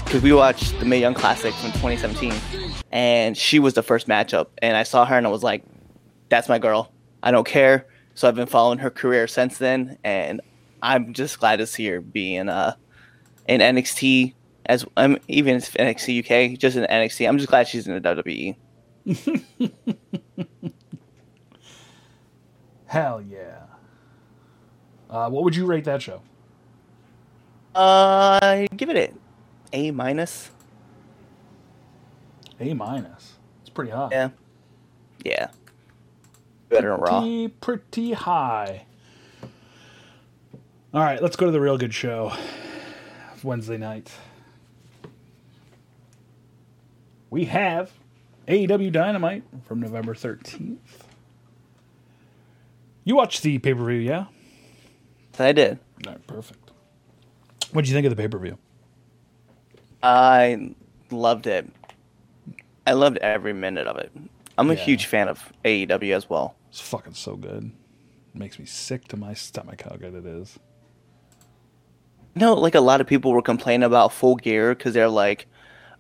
[0.03, 2.31] because we watched the Mae Young Classic from 2017,
[2.91, 5.63] and she was the first matchup, and I saw her and I was like,
[6.29, 6.91] "That's my girl.
[7.23, 10.41] I don't care." So I've been following her career since then, and
[10.81, 12.75] I'm just glad to see her being uh
[13.47, 14.33] in NXT
[14.65, 16.19] as I'm even in NXT
[16.53, 17.27] UK, just in NXT.
[17.27, 18.01] I'm just glad she's in the.
[18.01, 18.55] WWE.
[22.85, 23.63] Hell yeah.
[25.09, 26.21] Uh, what would you rate that show?
[27.73, 29.13] Uh, give it a
[29.73, 30.51] A minus.
[32.59, 33.33] A minus.
[33.61, 34.09] It's pretty high.
[34.11, 34.29] Yeah,
[35.23, 35.47] yeah.
[36.69, 37.19] Better than Raw.
[37.21, 38.85] Pretty, pretty high.
[40.93, 42.33] All right, let's go to the real good show.
[43.43, 44.11] Wednesday night.
[47.29, 47.91] We have
[48.47, 50.77] AEW Dynamite from November 13th.
[53.03, 54.25] You watched the pay per view, yeah?
[55.37, 55.79] I did.
[56.05, 56.71] All right, perfect.
[57.71, 58.57] What did you think of the pay per view?
[60.03, 60.73] I
[61.11, 61.69] loved it.
[62.89, 64.11] I loved every minute of it.
[64.57, 64.79] I'm a Yeah.
[64.83, 66.55] huge fan of AEW as well.
[66.71, 67.71] It's fucking so good.
[68.33, 70.57] It makes me sick to my stomach how good it is.
[72.35, 75.45] You know, like a lot of people were complaining about Full Gear because they're like,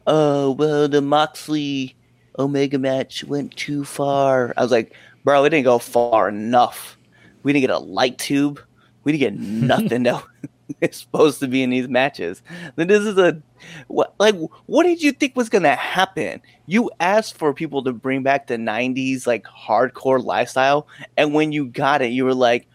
[0.07, 1.95] "Oh, well, the Moxley
[2.39, 6.97] Omega match went too far." I was like, "Bro, it didn't go far enough.
[7.43, 8.59] We didn't get a light tube.
[9.03, 9.39] We didn't get
[9.93, 10.23] nothing that
[10.81, 12.41] is supposed to be in these matches.
[12.75, 13.41] Then this is a
[13.87, 14.13] what?
[14.19, 16.41] Like, what did you think was gonna happen?
[16.65, 21.65] You asked for people to bring back the '90s like hardcore lifestyle, and when you
[21.67, 22.67] got it, you were like."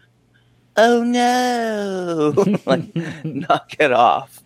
[0.77, 2.33] oh no
[2.65, 4.43] like knock it off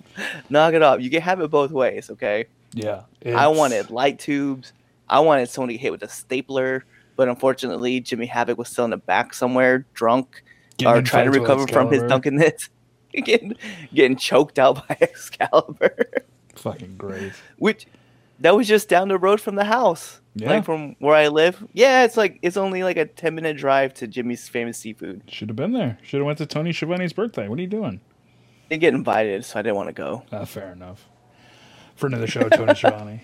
[0.49, 3.01] knock it off you can have it both ways okay Yeah.
[3.35, 4.73] i wanted light tubes
[5.09, 6.85] i wanted someone to get hit with a stapler
[7.15, 10.43] but unfortunately jimmy havoc was still in the back somewhere drunk
[10.77, 12.69] Getting or trying to recover from his drunkenness
[13.23, 13.55] getting,
[13.93, 16.23] getting choked out by excalibur
[16.55, 17.33] Fucking great.
[17.57, 17.87] which
[18.39, 20.21] that was just down the road from the house.
[20.35, 20.49] Yeah.
[20.49, 21.65] Like from where I live.
[21.73, 25.23] Yeah, it's like it's only like a ten minute drive to Jimmy's famous seafood.
[25.27, 25.97] Should have been there.
[26.03, 27.47] Should have went to Tony Schiavone's birthday.
[27.49, 27.99] What are you doing?
[28.69, 30.23] Didn't get invited, so I didn't want to go.
[30.31, 31.05] Uh, fair enough.
[32.01, 33.21] Of the show, Tony Schiavone.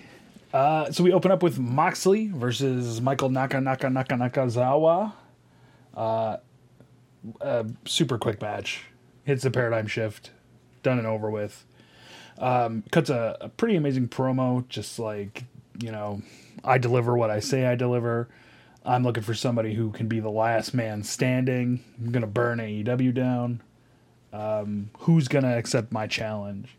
[0.54, 5.14] Uh, so we open up with Moxley versus Michael Naka Naka Naka Nakazawa.
[5.96, 6.38] Uh,
[7.40, 8.84] a super quick match.
[9.26, 10.32] Hits the paradigm shift.
[10.84, 11.66] Done and over with.
[12.38, 14.68] Um, cuts a, a pretty amazing promo.
[14.70, 15.44] Just like,
[15.82, 16.22] you know,
[16.64, 18.30] I deliver what I say I deliver.
[18.86, 21.84] I'm looking for somebody who can be the last man standing.
[22.00, 23.62] I'm going to burn AEW down.
[24.32, 26.78] Um, who's going to accept my challenge?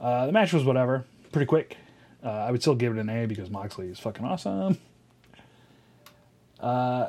[0.00, 1.76] Uh, the match was whatever, pretty quick.
[2.24, 4.78] Uh, I would still give it an A because Moxley is fucking awesome.
[6.60, 7.08] Uh,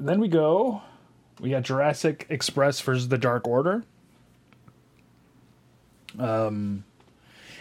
[0.00, 0.82] then we go.
[1.40, 3.84] We got Jurassic Express versus the Dark Order.
[6.18, 6.84] Um,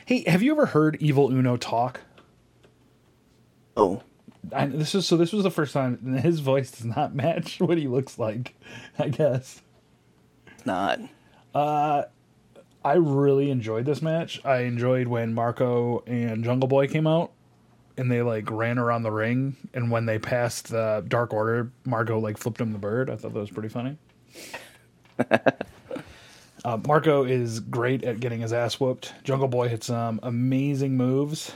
[0.06, 2.02] hey, have you ever heard Evil Uno talk?
[3.76, 4.04] Oh.
[4.52, 5.18] I, this is so.
[5.18, 8.54] This was the first time his voice does not match what he looks like.
[9.00, 9.62] I guess.
[10.48, 11.00] It's not.
[12.86, 14.44] I really enjoyed this match.
[14.44, 17.32] I enjoyed when Marco and Jungle Boy came out
[17.97, 22.19] and they like ran around the ring and when they passed the Dark Order, Marco
[22.19, 23.10] like flipped him the bird.
[23.10, 23.97] I thought that was pretty funny.
[26.65, 29.13] uh, Marco is great at getting his ass whooped.
[29.23, 31.51] Jungle Boy hits some amazing moves.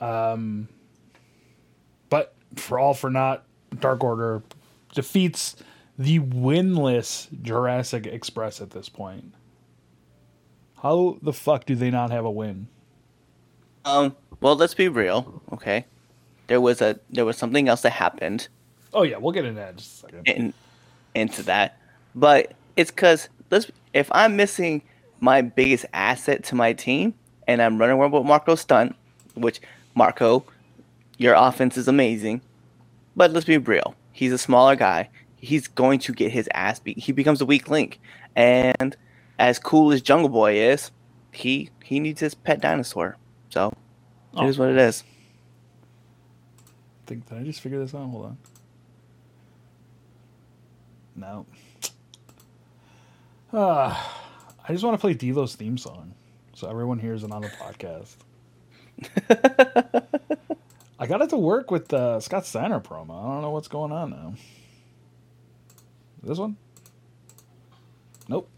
[0.00, 0.68] Um,
[2.08, 3.44] but for all for naught,
[3.78, 4.42] Dark Order
[4.92, 5.56] defeats
[5.98, 9.34] the winless Jurassic Express at this point.
[10.82, 12.68] How the fuck do they not have a win?
[13.84, 14.16] Um.
[14.40, 15.42] Well, let's be real.
[15.52, 15.86] Okay.
[16.46, 18.48] There was a there was something else that happened
[18.92, 20.26] Oh yeah, we'll get into that in just a second.
[20.26, 20.54] in,
[21.14, 21.78] into that,
[22.14, 24.82] but it's because let's if I'm missing
[25.20, 27.14] my biggest asset to my team
[27.46, 28.96] and I'm running around with Marco Stunt,
[29.34, 29.60] which
[29.94, 30.44] Marco,
[31.18, 32.40] your offense is amazing,
[33.14, 33.94] but let's be real.
[34.12, 35.08] He's a smaller guy.
[35.36, 36.98] He's going to get his ass beat.
[36.98, 38.00] He becomes a weak link,
[38.34, 38.96] and
[39.38, 40.90] as cool as Jungle Boy is,
[41.32, 43.16] he he needs his pet dinosaur.
[43.50, 43.72] So
[44.34, 44.44] Oh.
[44.44, 45.04] it is what it is.
[47.06, 48.08] Think did I just figure this out?
[48.08, 48.38] Hold on.
[51.16, 51.46] No.
[53.52, 54.16] Ah,
[54.68, 56.14] I just want to play D'Lo's theme song,
[56.54, 58.14] so everyone hears it on the podcast.
[61.00, 63.10] I got it to work with the Scott Steiner promo.
[63.10, 64.34] I don't know what's going on now.
[66.22, 66.56] This one?
[68.28, 68.48] Nope.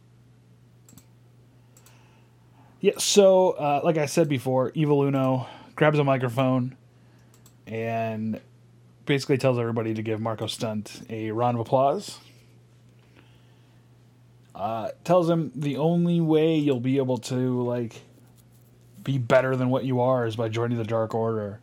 [2.80, 5.46] Yeah, so uh, like I said before, Evil Uno
[5.82, 6.76] grabs a microphone
[7.66, 8.40] and
[9.04, 12.20] basically tells everybody to give Marco Stunt a round of applause.
[14.54, 18.00] Uh, tells him the only way you'll be able to like
[19.02, 21.58] be better than what you are is by joining the Dark Order.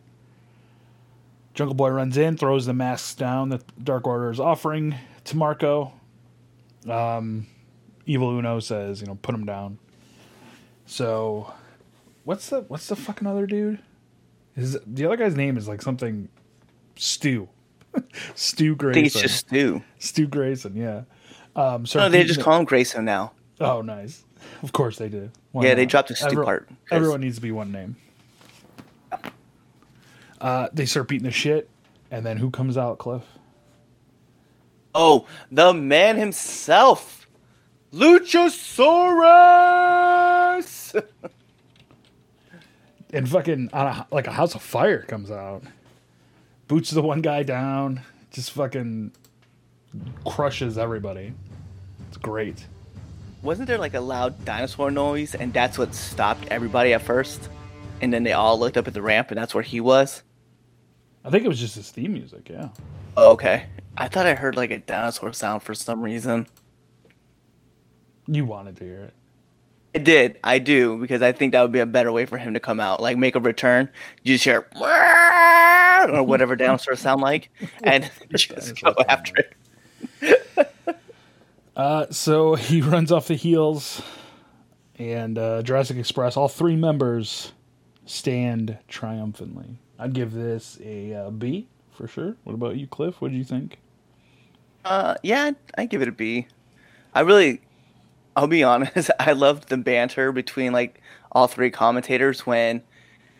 [1.54, 5.94] Jungle Boy runs in, throws the masks down that Dark Order is offering to Marco.
[6.86, 7.46] Um,
[8.04, 9.78] Evil Uno says, you know, put him down.
[10.84, 11.54] So,
[12.24, 13.78] what's the what's the fucking other dude?
[14.60, 16.28] His the other guy's name is like something
[16.96, 17.48] Stu.
[18.34, 18.94] Stu I Grayson.
[18.94, 19.82] think it's just Stu.
[19.98, 21.02] Stu Grayson, yeah.
[21.56, 23.32] Um so No, they just call him Grayson now.
[23.60, 24.24] Oh nice.
[24.62, 25.30] Of course they do.
[25.52, 27.96] Why Yeah, they dropped the Stu part, 'cause- Everyone needs to be one name.
[30.40, 31.68] Uh, they start beating the shit,
[32.10, 33.22] and then who comes out, Cliff?
[34.94, 37.28] Oh, the man himself,
[37.92, 38.64] Luchasaurus.
[43.12, 45.62] and fucking on a, like a house of fire comes out,
[46.68, 49.12] boots the one guy down, just fucking
[50.26, 51.32] crushes everybody.
[52.08, 52.66] It's great.
[53.42, 57.48] Wasn't there like a loud dinosaur noise, and that's what stopped everybody at first?
[58.00, 60.22] And then they all looked up at the ramp, and that's where he was.
[61.24, 62.48] I think it was just his theme music.
[62.48, 62.68] Yeah.
[63.16, 63.66] Oh, okay.
[63.96, 66.46] I thought I heard like a dinosaur sound for some reason.
[68.26, 69.14] You wanted to hear it.
[69.94, 70.38] I did.
[70.44, 72.78] I do because I think that would be a better way for him to come
[72.78, 73.88] out, like make a return.
[74.22, 74.66] You just hear
[76.08, 77.50] or whatever dinosaurs sound like,
[77.82, 80.46] and just go after it.
[81.76, 84.02] Uh, so he runs off the heels,
[84.98, 87.52] and uh, Jurassic Express, all three members
[88.04, 89.78] stand triumphantly.
[89.98, 92.36] I'd give this a uh, B for sure.
[92.44, 93.22] What about you, Cliff?
[93.22, 93.78] What do you think?
[94.84, 96.48] Uh, yeah, I give it a B.
[97.14, 97.62] I really,
[98.36, 99.10] I'll be honest.
[99.20, 101.00] I loved the banter between like
[101.32, 102.82] all three commentators when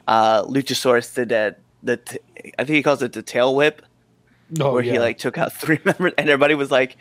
[0.06, 1.60] uh, Luchasaurus did that.
[1.82, 2.18] The t-
[2.58, 3.82] I think he calls it the tail whip,
[4.60, 6.96] Oh, where he like took out three members, and everybody was like,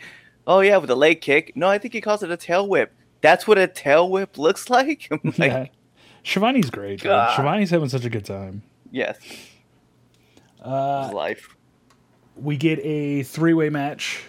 [0.46, 2.92] "Oh yeah, with a leg kick." No, I think he calls it a tail whip.
[3.20, 5.08] That's what a tail whip looks like.
[5.24, 5.66] Like, yeah.
[6.22, 7.02] Schiavone's great.
[7.02, 7.34] God.
[7.34, 8.62] Schiavone's having such a good time.
[8.90, 9.18] Yes.
[10.64, 11.56] Uh, life.
[12.36, 14.22] We get a three way match.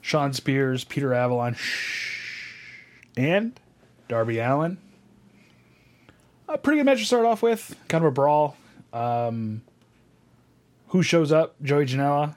[0.00, 1.56] Shawn Spears, Peter Avalon,
[3.16, 3.58] and
[4.08, 4.78] Darby Allin.
[6.48, 7.74] A pretty good match to start off with.
[7.88, 8.56] Kind of a brawl.
[8.92, 9.62] Um,
[10.88, 11.60] who shows up?
[11.62, 12.36] Joey Janela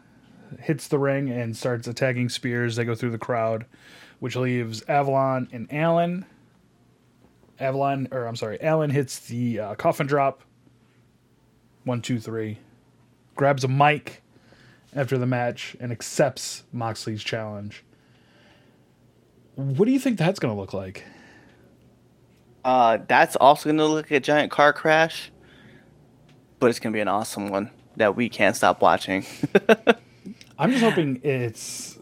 [0.60, 2.76] hits the ring and starts attacking Spears.
[2.76, 3.66] They go through the crowd,
[4.20, 6.26] which leaves Avalon and Allin.
[7.60, 10.44] Avalon, or I'm sorry, Allin hits the uh, coffin drop.
[11.84, 12.58] One, two, three.
[13.36, 14.22] Grabs a mic
[14.96, 17.84] after the match and accepts Moxley's challenge.
[19.60, 21.04] What do you think that's going to look like?
[22.64, 25.32] Uh, that's also gonna look like a giant car crash,
[26.60, 29.26] but it's gonna be an awesome one that we can't stop watching.
[30.60, 31.98] I'm just hoping it's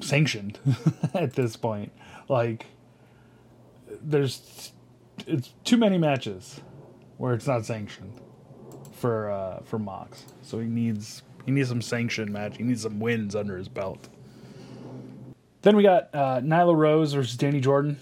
[0.00, 0.58] sanctioned
[1.14, 1.92] at this point.
[2.28, 2.66] Like,
[4.02, 4.72] there's
[5.26, 6.60] it's too many matches
[7.16, 8.20] where it's not sanctioned
[8.92, 10.24] for uh, for Mox.
[10.42, 12.56] So he needs he needs some sanctioned match.
[12.56, 14.08] He needs some wins under his belt.
[15.64, 17.98] Then we got uh, Nyla Rose versus Danny Jordan.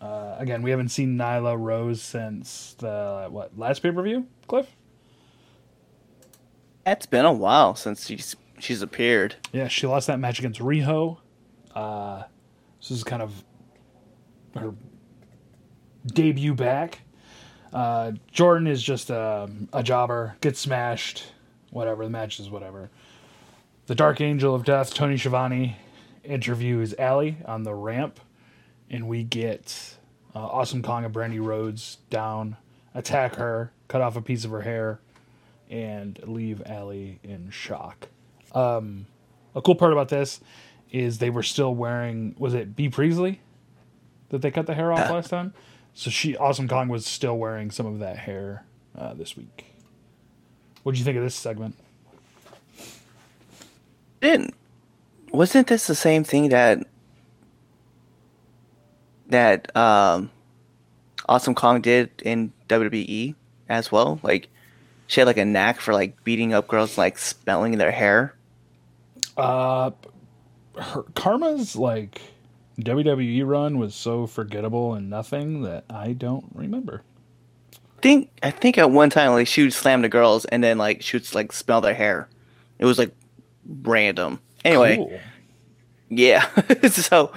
[0.00, 4.66] Uh, again, we haven't seen Nyla Rose since the what last pay per view, Cliff.
[6.84, 9.36] it's been a while since she's she's appeared.
[9.52, 11.18] Yeah, she lost that match against Riho.
[11.76, 12.24] Uh,
[12.80, 13.44] this is kind of
[14.56, 14.74] her
[16.06, 17.02] debut back.
[17.72, 21.32] Uh, Jordan is just a, a jobber, gets smashed,
[21.70, 22.02] whatever.
[22.02, 22.90] The match is whatever.
[23.86, 25.76] The Dark Angel of Death, Tony Schiavone,
[26.24, 28.20] interviews Allie on the ramp,
[28.90, 29.96] and we get
[30.34, 32.56] uh, Awesome Kong and Brandi Rhodes down,
[32.94, 35.00] attack her, cut off a piece of her hair,
[35.70, 38.08] and leave Allie in shock.
[38.52, 39.06] Um,
[39.54, 40.40] a cool part about this
[40.90, 43.40] is they were still wearing was it Bea Priestley
[44.30, 45.52] that they cut the hair off last time?
[45.94, 48.64] So she Awesome Kong was still wearing some of that hair
[48.96, 49.66] uh, this week.
[50.82, 51.76] What do you think of this segment?
[54.20, 54.54] Didn't
[55.32, 56.86] wasn't this the same thing that
[59.28, 60.30] that um
[61.28, 63.34] Awesome Kong did in WWE
[63.68, 64.18] as well?
[64.22, 64.48] Like
[65.06, 68.34] she had like a knack for like beating up girls like smelling their hair.
[69.36, 69.90] Uh,
[70.76, 72.20] her Kharma's like
[72.80, 77.02] WWE run was so forgettable and nothing that I don't remember.
[78.00, 81.02] think I think at one time like she would slam the girls and then like
[81.02, 82.28] she would like smell their hair.
[82.78, 83.12] It was like
[83.82, 84.40] random.
[84.64, 85.18] Anyway, Cool.
[86.08, 86.48] yeah.
[86.90, 87.32] so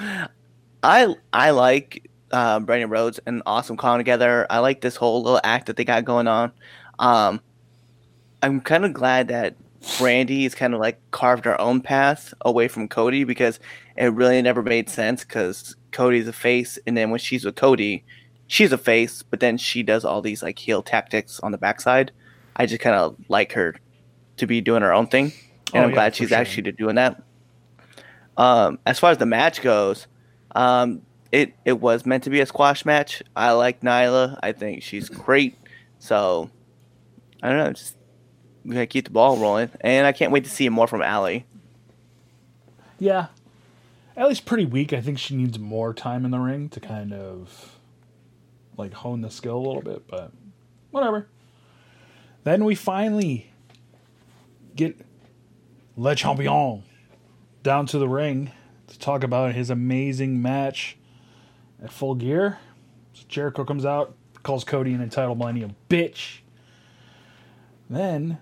[0.83, 4.47] I I like uh, Brandon Rhodes and Awesome Kong together.
[4.49, 6.51] I like this whole little act that they got going on.
[6.99, 7.41] Um,
[8.41, 12.67] I'm kind of glad that Brandi is kind of like carved her own path away
[12.67, 13.59] from Cody because
[13.97, 18.03] it really never made sense because Cody's a face, and then when she's with Cody,
[18.47, 22.11] she's a face, but then she does all these like heel tactics on the backside.
[22.55, 23.75] I just kind of like her
[24.37, 25.33] to be doing her own thing,
[25.73, 26.37] and Oh, I'm yeah, glad she's sure.
[26.37, 27.21] actually doing that.
[28.37, 30.07] Um, as far as the match goes,
[30.55, 33.21] um, it it was meant to be a squash match.
[33.35, 34.39] I like Nyla.
[34.41, 35.57] I think she's great.
[35.99, 36.49] So
[37.43, 37.71] I don't know.
[37.73, 37.95] Just
[38.65, 41.45] we gotta keep the ball rolling, and I can't wait to see more from Allie.
[42.99, 43.27] Yeah.
[44.17, 44.93] Ellie's pretty weak.
[44.93, 47.75] I think she needs more time in the ring to kind of
[48.77, 50.31] like hone the skill a little bit, but
[50.91, 51.27] whatever.
[52.43, 53.51] Then we finally
[54.75, 54.97] get
[55.97, 56.83] Le Champion
[57.63, 58.51] down to the ring
[58.87, 60.97] to talk about his amazing match
[61.83, 62.59] at Full Gear.
[63.13, 66.39] So Jericho comes out, calls Cody an entitled millennium bitch.
[67.89, 68.39] Then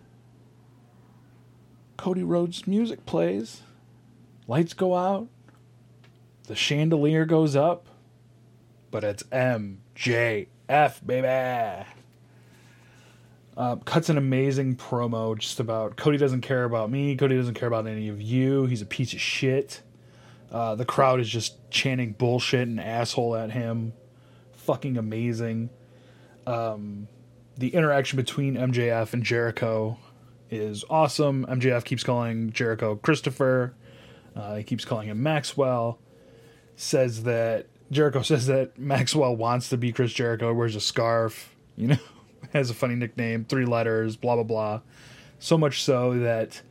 [1.98, 3.64] Cody Rhodes' music plays.
[4.48, 5.28] Lights go out.
[6.48, 7.88] The chandelier goes up.
[8.92, 10.48] But it's MJF,
[11.06, 11.86] baby.
[13.60, 17.18] Uh, cuts an amazing promo just about Cody doesn't care about me.
[17.18, 18.68] Cody doesn't care about any of you.
[18.68, 19.82] He's a piece of shit.
[20.50, 23.92] Uh, the crowd is just chanting bullshit and asshole at him.
[24.54, 25.72] Fucking amazing.
[26.48, 27.10] Um,
[27.58, 30.00] the interaction between MJF and Jericho
[30.50, 31.46] is awesome.
[31.46, 33.74] MJF keeps calling Jericho Christopher.
[34.38, 36.00] Uh, he keeps calling him Maxwell.
[36.78, 40.54] Says that Jericho says that Maxwell wants to be Chris Jericho.
[40.54, 41.54] Wears a scarf.
[41.76, 41.98] You know,
[42.54, 44.82] has a funny nickname, three letters, blah blah blah.
[45.40, 46.62] So much so that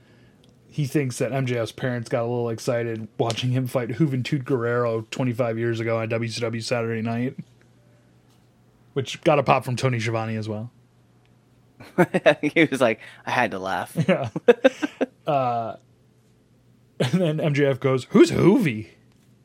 [0.70, 5.58] he thinks that MJF's parents got a little excited watching him fight Juventud Guerrero 25
[5.58, 7.36] years ago on WCW Saturday Night,
[8.92, 10.70] which got a pop from Tony Schiavone as well.
[12.42, 13.96] he was like, I had to laugh.
[14.08, 14.28] Yeah.
[15.26, 15.76] uh,
[17.00, 18.88] and then MJF goes, "Who's Juvi?"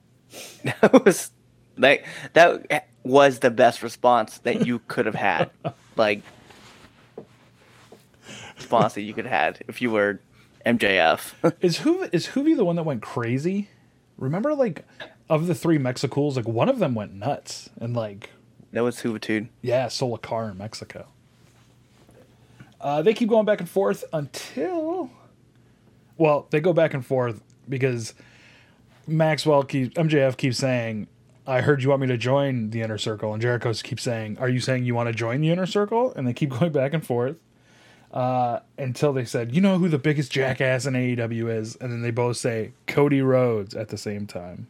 [0.63, 1.31] that was
[1.77, 2.87] like that.
[3.03, 5.51] was the best response that you could have had.
[5.95, 6.21] Like
[8.55, 10.19] response that you could have had if you were
[10.65, 11.53] MJF.
[11.61, 13.69] Is who is Juvi the one that went crazy?
[14.17, 14.85] Remember, like
[15.29, 18.29] of the three Mexicools, like one of them went nuts and like
[18.71, 19.49] that was Huvitude.
[19.61, 21.07] yeah, sold a car in Mexico.
[22.79, 25.09] Uh, they keep going back and forth until,
[26.17, 28.13] well, they go back and forth because
[29.07, 31.07] Maxwell keeps MJF keeps saying,
[31.45, 34.49] "I heard you want me to join the inner circle," and Jericho keeps saying, "Are
[34.49, 37.05] you saying you want to join the inner circle?" And they keep going back and
[37.05, 37.37] forth
[38.11, 42.01] uh, until they said, "You know who the biggest jackass in AEW is?" And then
[42.01, 44.67] they both say Cody Rhodes at the same time.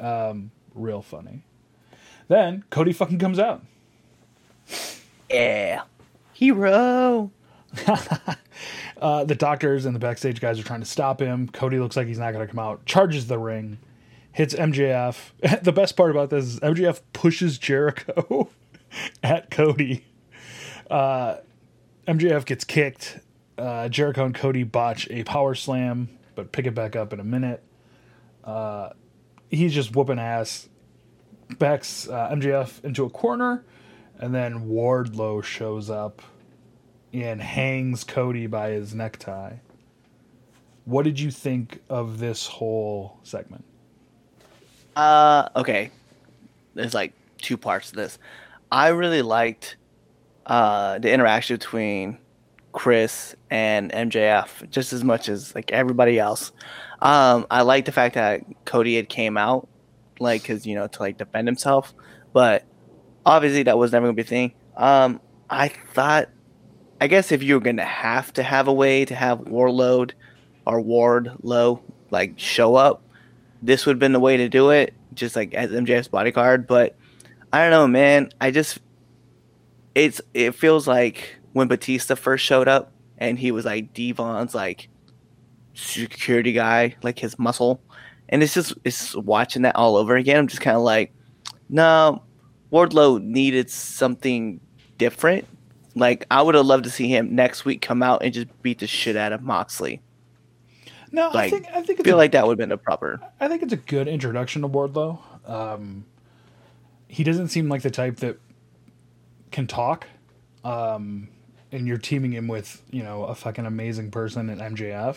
[0.00, 1.42] Um, real funny.
[2.28, 3.62] Then Cody fucking comes out.
[5.30, 5.82] Yeah.
[6.32, 7.30] Hero.
[9.00, 11.48] Uh, the doctors and the backstage guys are trying to stop him.
[11.48, 12.86] Cody looks like he's not going to come out.
[12.86, 13.78] Charges the ring,
[14.32, 15.30] hits MJF.
[15.62, 18.50] the best part about this is MJF pushes Jericho
[19.22, 20.06] at Cody.
[20.90, 21.36] Uh,
[22.06, 23.20] MJF gets kicked.
[23.56, 27.24] Uh, Jericho and Cody botch a power slam, but pick it back up in a
[27.24, 27.62] minute.
[28.42, 28.90] Uh,
[29.50, 30.68] he's just whooping ass.
[31.58, 33.64] Backs uh, MJF into a corner,
[34.18, 36.22] and then Wardlow shows up
[37.12, 39.56] and hangs Cody by his necktie.
[40.86, 43.64] What did you think of this whole segment?
[44.96, 45.90] Uh, okay.
[46.74, 48.18] There's like two parts to this.
[48.70, 49.76] I really liked
[50.46, 52.18] uh, the interaction between
[52.72, 56.52] Chris and MJF just as much as like everybody else.
[57.00, 59.68] Um, I like the fact that Cody had came out,
[60.20, 61.92] like, cause you know to like defend himself,
[62.32, 62.64] but
[63.26, 64.54] obviously that was never gonna be a thing.
[64.76, 65.20] Um,
[65.50, 66.30] I thought,
[67.00, 70.14] I guess if you were gonna have to have a way to have Warlord
[70.66, 73.02] or Ward Low like show up,
[73.62, 76.66] this would have been the way to do it, just like as MJF's bodyguard.
[76.66, 76.96] But
[77.52, 78.30] I don't know, man.
[78.40, 78.80] I just
[79.94, 84.88] it's it feels like when Batista first showed up and he was like D-Von's like
[85.74, 87.80] security guy, like his muscle.
[88.28, 90.38] And it's just it's watching that all over again.
[90.38, 91.12] I'm just kind of like,
[91.68, 92.22] no,
[92.72, 94.60] Wardlow needed something
[94.98, 95.46] different.
[95.94, 98.78] Like I would have loved to see him next week come out and just beat
[98.78, 100.00] the shit out of Moxley.
[101.12, 102.72] No, I Like, think I think I it's feel a, like that would have been
[102.72, 103.20] a proper.
[103.38, 105.18] I think it's a good introduction to Wardlow.
[105.48, 106.06] Um,
[107.06, 108.38] he doesn't seem like the type that
[109.50, 110.06] can talk.
[110.64, 111.28] Um,
[111.70, 115.16] and you're teaming him with you know a fucking amazing person in MJF.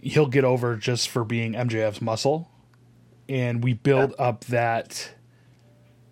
[0.00, 2.50] He'll get over just for being MJF's muscle,
[3.28, 5.10] and we build up that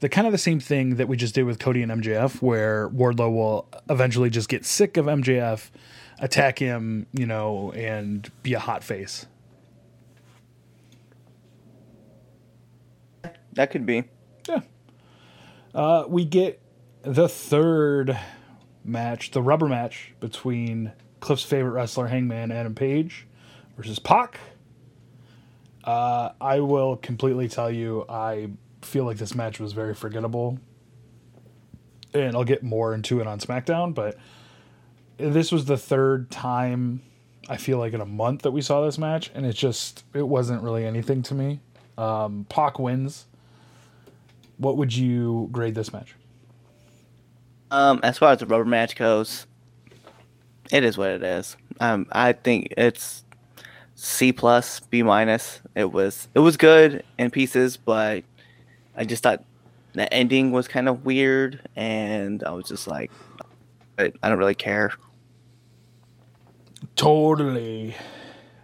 [0.01, 2.89] the kind of the same thing that we just did with Cody and MJF, where
[2.91, 5.71] Wardlow will eventually just get sick of MJF,
[6.19, 9.27] attack him, you know, and be a hot face.
[13.55, 14.05] That could be.
[14.49, 14.61] Yeah.
[15.75, 16.61] Uh, we get
[17.03, 18.19] the third
[18.85, 23.27] match, the rubber match between Cliff's favorite wrestler, Hangman Adam Page,
[23.77, 24.39] versus Pac.
[25.85, 28.51] Uh, I will completely tell you, I
[28.83, 30.59] feel like this match was very forgettable.
[32.13, 34.17] And I'll get more into it on SmackDown, but
[35.19, 37.03] this was the third time
[37.49, 40.27] I feel like in a month that we saw this match, and it just it
[40.27, 41.61] wasn't really anything to me.
[41.99, 43.27] Um, Pac wins.
[44.57, 46.15] What would you grade this match?
[47.71, 49.47] Um, as far as the rubber match goes,
[50.71, 51.57] it is what it is.
[51.81, 53.25] Um, I think it's
[53.97, 55.61] C plus, B minus.
[55.75, 58.25] It was it was good in pieces, but
[58.97, 59.45] I just thought
[59.93, 63.11] the ending was kind of weird, and I was just like,
[63.99, 64.93] I, I don't really care.
[66.97, 67.95] Totally.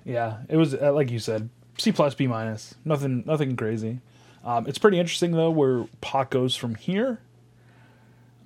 [0.05, 2.75] Yeah, it was uh, like you said, C plus, B minus.
[2.85, 4.01] Nothing, nothing crazy.
[4.45, 7.21] Um, it's pretty interesting though where Pac goes from here.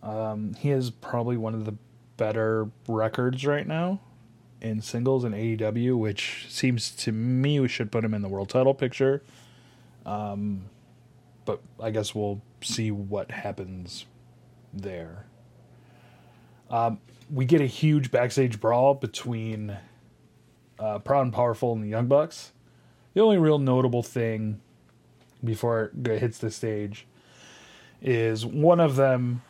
[0.02, 1.74] Um, he has probably one of the
[2.16, 4.00] better records right now
[4.60, 8.48] in singles in AEW, which seems to me we should put him in the world
[8.48, 9.22] title picture.
[10.04, 10.66] Um,
[11.44, 14.06] but I guess we'll see what happens
[14.72, 15.26] there.
[16.70, 16.98] Um,
[17.32, 19.76] we get a huge backstage brawl between
[20.78, 22.52] uh, Proud and Powerful and the Young Bucks.
[23.14, 24.60] The only real notable thing
[25.42, 27.06] before it hits the stage
[28.02, 29.42] is one of them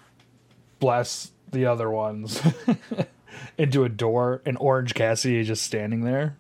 [0.79, 2.41] blasts the other ones
[3.59, 6.37] into a door, and Orange Cassidy is just standing there.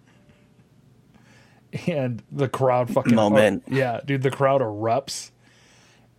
[1.88, 3.64] And the crowd fucking Moment.
[3.68, 5.30] yeah, dude, the crowd erupts,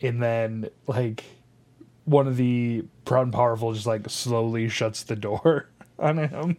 [0.01, 1.23] and then like
[2.05, 6.57] one of the proud and powerful just like slowly shuts the door on him.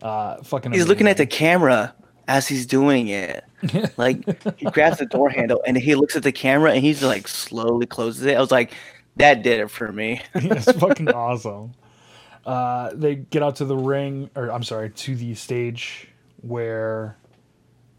[0.00, 0.72] Uh, fucking.
[0.72, 1.94] He's looking at the camera
[2.28, 3.44] as he's doing it.
[3.98, 4.24] Like
[4.56, 7.84] he grabs the door handle and he looks at the camera and he's like slowly
[7.84, 8.34] closes it.
[8.34, 8.72] I was like,
[9.16, 10.22] that did it for me.
[10.34, 11.72] it's fucking awesome.
[12.46, 16.08] Uh, they get out to the ring, or I'm sorry, to the stage
[16.40, 17.18] where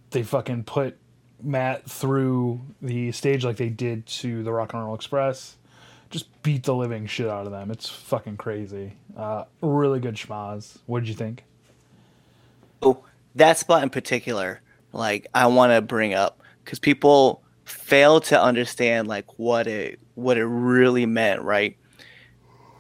[0.10, 0.98] they fucking put
[1.44, 5.58] Matt through the stage like they did to the Rock and Roll Express.
[6.12, 7.72] Just beat the living shit out of them.
[7.72, 8.94] It's fucking crazy.
[9.18, 10.78] Uh, really good schmaz.
[10.86, 11.44] What did you think?
[12.82, 13.04] Oh,
[13.36, 14.62] that spot in particular,
[14.94, 20.38] like I want to bring up because people fail to understand like what it what
[20.38, 21.78] it really meant, right?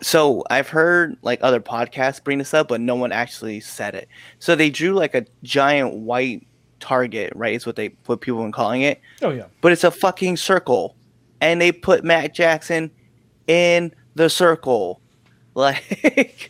[0.02, 4.08] So I've heard like other podcasts bring this up, but no one actually said it.
[4.40, 6.46] So they drew like a giant white
[6.80, 7.54] target, right?
[7.56, 10.38] Is what they what people have been calling it, Oh yeah, but it's a fucking
[10.38, 10.96] circle,
[11.40, 12.92] and they put Matt Jackson
[13.52, 15.00] in the circle.
[15.54, 16.50] Like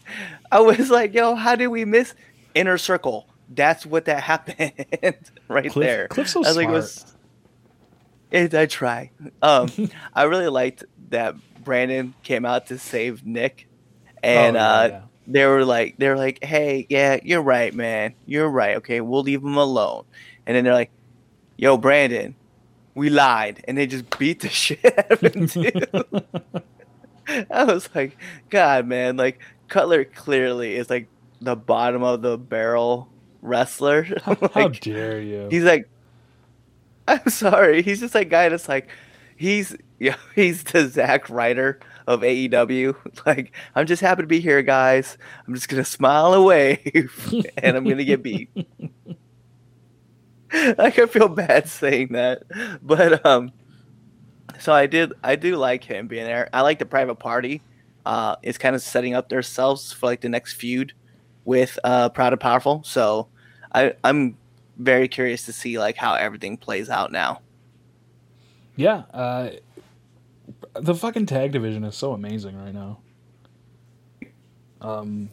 [0.52, 2.14] I was like, yo, how did we miss
[2.54, 3.28] inner circle?
[3.50, 5.16] That's what that happened
[5.48, 6.08] right Cliff- there.
[6.08, 6.76] Cliff's so I was like, it smart.
[6.76, 7.16] was.
[8.30, 9.10] It, I try.
[9.42, 9.70] Um,
[10.14, 11.34] I really liked that
[11.64, 13.68] Brandon came out to save Nick,
[14.22, 15.02] and Oh, yeah, uh, yeah.
[15.26, 18.78] they were like, they're like, hey, yeah, you're right, man, you're right.
[18.78, 20.04] Okay, we'll leave him alone.
[20.46, 20.92] And then they're like,
[21.58, 22.36] yo, Brandon,
[22.94, 25.72] we lied, and they just beat the shit out of him too.
[27.52, 28.18] I was like,
[28.50, 31.08] God, man, like Cutler clearly is like
[31.42, 33.10] the bottom of the barrel
[33.42, 34.04] wrestler.
[34.54, 35.48] how dare you?
[35.50, 35.90] he's like,
[37.08, 38.90] I'm sorry, he's just that guy that's like,
[39.36, 42.96] he's yeah, he's the Zack Ryder of AEW.
[43.26, 45.18] Like, I'm just happy to be here, guys.
[45.48, 46.82] I'm just gonna smile away,
[47.58, 48.50] and I'm gonna get beat.
[50.54, 52.44] like I feel bad saying that,
[52.82, 53.52] but um,
[54.62, 55.14] so I did.
[55.24, 56.50] I do like him being there.
[56.54, 57.62] I like the private party.
[58.06, 60.94] Uh, it's kind of setting up themselves for like the next feud
[61.46, 62.84] with uh Proud and Powerful.
[62.86, 63.28] So
[63.74, 64.38] I I'm
[64.78, 67.42] very curious to see like how everything plays out now.
[68.76, 69.50] Yeah, uh,
[70.74, 73.00] the fucking tag division is so amazing right now.
[74.80, 75.30] Um,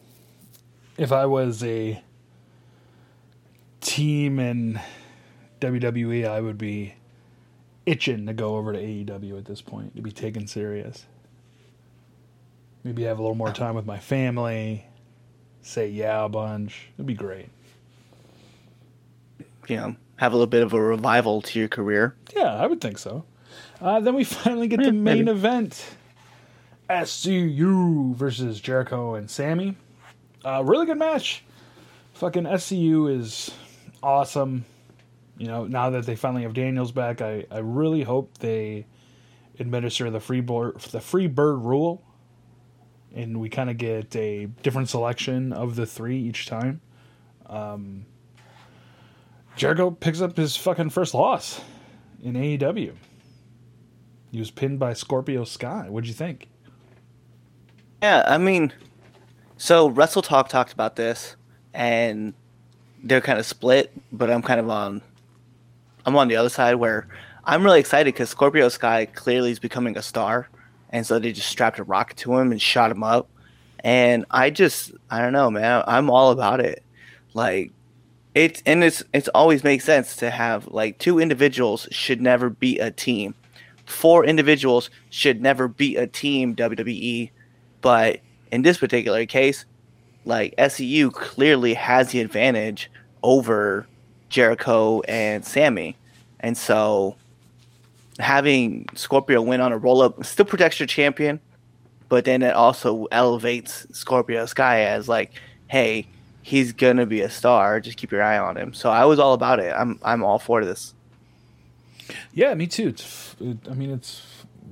[0.96, 2.02] if I was a
[3.80, 4.80] team in
[5.60, 6.94] WWE, I would be
[7.88, 11.06] itching to go over to AEW at this point to be taken serious.
[12.84, 14.84] Maybe have a little more time with my family.
[15.62, 16.88] Say yeah a bunch.
[16.96, 17.48] It'd be great.
[19.68, 22.14] You know, have a little bit of a revival to your career.
[22.36, 23.24] Yeah, I would think so.
[23.80, 25.30] Uh, then we finally get the main maybe.
[25.30, 25.84] event:
[26.88, 29.76] SCU versus Jericho and Sammy.
[30.44, 31.44] Uh, really good match.
[32.14, 33.50] Fucking SCU is
[34.02, 34.64] awesome.
[35.38, 38.86] You know, now that they finally have Daniels back, I, I really hope they
[39.60, 42.02] administer the free board, the free bird rule,
[43.14, 46.80] and we kind of get a different selection of the three each time.
[47.46, 48.04] Um,
[49.56, 51.60] Jericho picks up his fucking first loss
[52.22, 52.94] in AEW.
[54.30, 55.86] He was pinned by Scorpio Sky.
[55.88, 56.48] What'd you think?
[58.02, 58.72] Yeah, I mean,
[59.56, 61.36] so Wrestle Talk talked about this,
[61.72, 62.34] and
[63.02, 63.92] they're kind of split.
[64.12, 65.02] But I'm kind of on,
[66.08, 67.06] I'm on the other side where
[67.44, 70.48] I'm really excited because Scorpio Sky clearly is becoming a star,
[70.88, 73.28] and so they just strapped a rocket to him and shot him up,
[73.80, 76.82] and I just, I don't know, man, I'm all about it.
[77.34, 77.72] Like,
[78.34, 82.78] it's and it's it's always makes sense to have like two individuals should never be
[82.78, 83.34] a team.
[83.84, 86.56] Four individuals should never be a team.
[86.56, 87.30] WWE
[87.82, 89.66] but in this particular case,
[90.24, 92.90] like SCU clearly has the advantage
[93.22, 93.86] over
[94.28, 95.96] Jericho and Sammy.
[96.40, 97.16] And so
[98.18, 101.40] having Scorpio win on a roll up still protects your champion,
[102.08, 105.32] but then it also elevates Scorpio Sky as like,
[105.68, 106.06] hey,
[106.42, 107.80] he's gonna be a star.
[107.80, 108.72] Just keep your eye on him.
[108.72, 109.72] So I was all about it.
[109.76, 110.94] I'm I'm all for this.
[112.32, 112.88] Yeah, me too.
[112.88, 114.22] It's, it, I mean, it's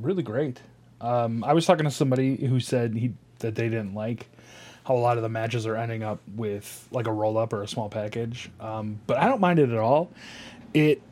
[0.01, 0.61] really great.
[1.01, 4.27] Um, I was talking to somebody who said he that they didn't like
[4.85, 7.63] how a lot of the matches are ending up with like a roll up or
[7.63, 8.49] a small package.
[8.61, 10.11] Um, but I don't mind it at all.
[10.73, 11.03] It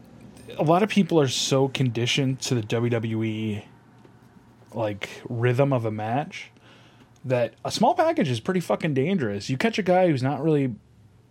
[0.59, 3.64] a lot of people are so conditioned to the WWE
[4.72, 6.51] like rhythm of a match
[7.24, 9.49] that a small package is pretty fucking dangerous.
[9.49, 10.74] You catch a guy who's not really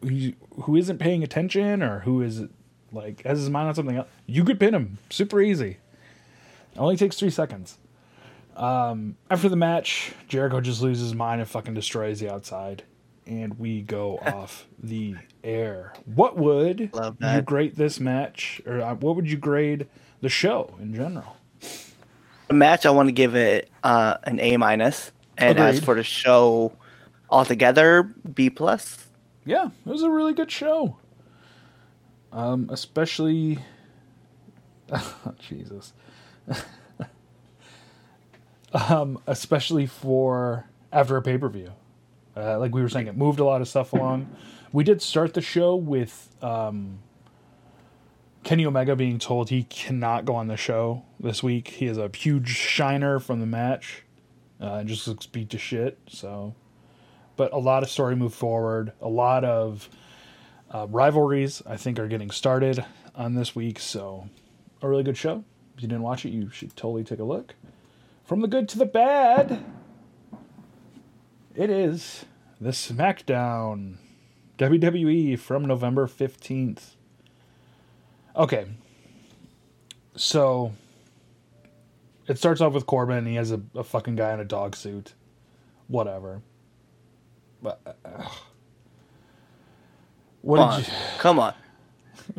[0.01, 0.34] who,
[0.64, 2.43] who isn't paying attention or who is
[2.91, 5.78] like has his mind on something else, you could pin him super easy.
[6.74, 7.78] It only takes three seconds.
[8.55, 12.84] Um, after the match, Jericho just loses his mind and fucking destroys the outside,
[13.26, 15.94] and we go off the air.
[16.06, 19.88] What would you grade this match, or uh, what would you grade
[20.22, 21.38] the show in general?
[22.48, 26.04] The match I want to give it uh, an A minus, and as for the
[26.04, 26.74] show
[27.30, 29.08] altogether, B plus.
[29.46, 30.98] Yeah, it was a really good show.
[32.32, 33.60] Um, especially,
[35.40, 35.94] Jesus.
[38.74, 41.74] um, especially for after a pay per view.
[42.36, 44.30] Uh, like we were saying, it moved a lot of stuff along.
[44.72, 47.00] We did start the show with um,
[48.44, 51.68] Kenny Omega being told he cannot go on the show this week.
[51.68, 54.04] He is a huge shiner from the match.
[54.62, 55.98] Uh, and just looks beat to shit.
[56.08, 56.56] So,
[57.36, 58.94] but a lot of story moved forward.
[59.02, 59.90] A lot of
[60.72, 63.78] uh, rivalries, I think, are getting started on this week.
[63.80, 64.30] So,
[64.82, 65.44] a really good show.
[65.76, 67.56] If you didn't watch it, you should totally take a look.
[68.24, 69.64] From the good to the bad,
[71.56, 72.26] it is
[72.60, 73.95] the SmackDown
[74.58, 76.95] WWE from November 15th.
[78.36, 78.66] Okay.
[80.16, 80.74] So,
[82.28, 84.76] it starts off with Corbin, and he has a, a fucking guy in a dog
[84.76, 85.14] suit.
[85.88, 86.41] Whatever.
[87.62, 88.30] But, uh,
[90.41, 90.80] what Come on.
[90.80, 90.86] you.
[91.20, 91.54] Come on.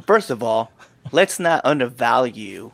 [0.06, 0.72] First of all,
[1.12, 2.72] let's not undervalue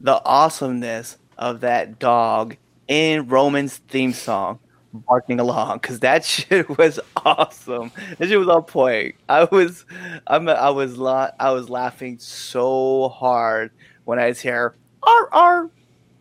[0.00, 4.58] the awesomeness of that dog in Roman's theme song
[4.94, 7.92] barking along because that shit was awesome.
[8.18, 9.16] That shit was on point.
[9.28, 9.84] I was,
[10.26, 13.70] I'm, I was, la- I was laughing so hard
[14.04, 14.74] when I was here.
[15.02, 15.70] R R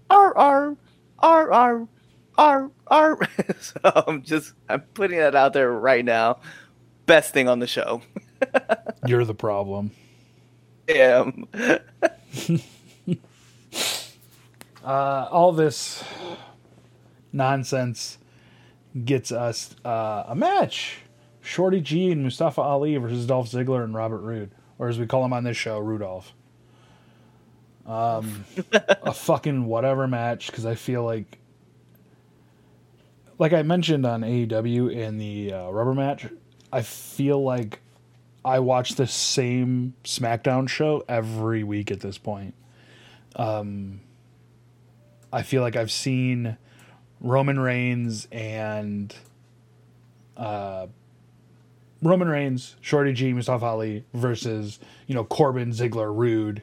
[0.10, 0.82] R R
[1.22, 1.88] R R
[2.38, 3.20] R R.
[3.60, 6.40] So I'm just, I'm putting that out there right now.
[7.06, 8.02] Best thing on the show.
[9.06, 9.92] You're the problem.
[10.88, 11.48] Damn.
[14.84, 16.04] Uh, all this
[17.32, 18.18] nonsense
[19.06, 21.00] gets us uh, a match.
[21.42, 25.26] Shorty G and Mustafa Ali versus Dolph Ziggler and Robert Roode, or as we call
[25.26, 26.34] him on this show, Rudolph.
[27.86, 31.40] Um, a fucking whatever match because I feel like,
[33.38, 36.28] like I mentioned on AEW in the uh, rubber match,
[36.72, 37.82] I feel like
[38.46, 42.56] I watch the same SmackDown show every week at this point.
[43.36, 44.00] Um,
[45.32, 46.58] I feel like I've seen
[47.24, 49.16] Roman Reigns and
[50.36, 50.88] uh,
[52.02, 56.62] Roman Reigns, Shorty G, Mustafa Ali versus you know Corbin, Ziggler, Roode.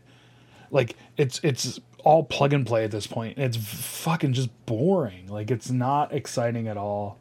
[0.70, 3.38] Like it's it's all plug and play at this point.
[3.38, 5.28] It's fucking just boring.
[5.28, 7.18] Like it's not exciting at all.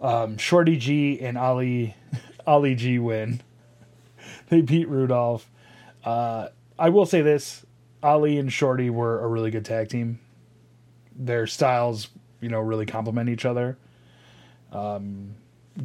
[0.00, 1.96] Um, Shorty G and Ali
[2.46, 3.42] Ali G win.
[4.48, 5.50] They beat Rudolph.
[6.04, 6.48] Uh,
[6.78, 7.64] I will say this:
[8.02, 10.20] Ali and Shorty were a really good tag team.
[11.16, 12.08] Their styles,
[12.42, 13.78] you know, really complement each other.
[14.72, 15.36] Um,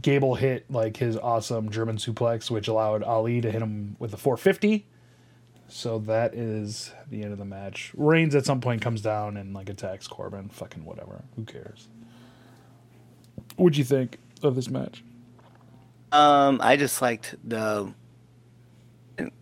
[0.01, 4.17] Gable hit like his awesome German suplex, which allowed Ali to hit him with a
[4.17, 4.85] 450.
[5.69, 7.91] So that is the end of the match.
[7.95, 10.49] Reigns at some point comes down and like attacks Corbin.
[10.49, 11.23] Fucking whatever.
[11.35, 11.87] Who cares?
[13.55, 15.03] What'd you think of this match?
[16.11, 17.93] Um, I just liked the.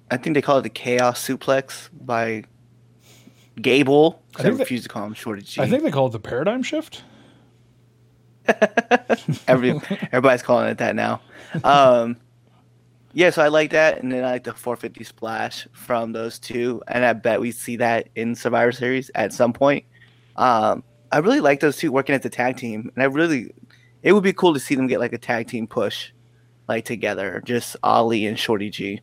[0.09, 2.43] I think they call it the Chaos Suplex by
[3.62, 4.22] Gable.
[4.38, 5.62] I I, refuse to call him Shorty G.
[5.62, 7.03] I think they call it the paradigm shift.
[9.47, 9.72] Every,
[10.12, 11.22] everybody's calling it that now.
[11.64, 12.18] Um,
[13.14, 16.84] yeah, so I like that, and then I like the 450 splash from those two,
[16.89, 19.86] and I bet we see that in Survivor Series at some point.
[20.36, 20.84] Um,
[21.14, 23.53] I really like those two working as a tag team, and I really,
[24.03, 26.12] it would be cool to see them get like a tag team push,
[26.68, 28.99] like together, just Ali and Shorty G,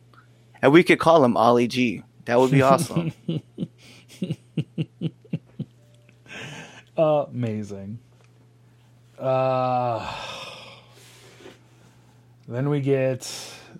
[0.61, 2.03] and we could call them Ali G.
[2.25, 3.13] That would be awesome.
[6.97, 7.99] Amazing.
[9.17, 10.15] Uh,
[12.47, 13.31] then we get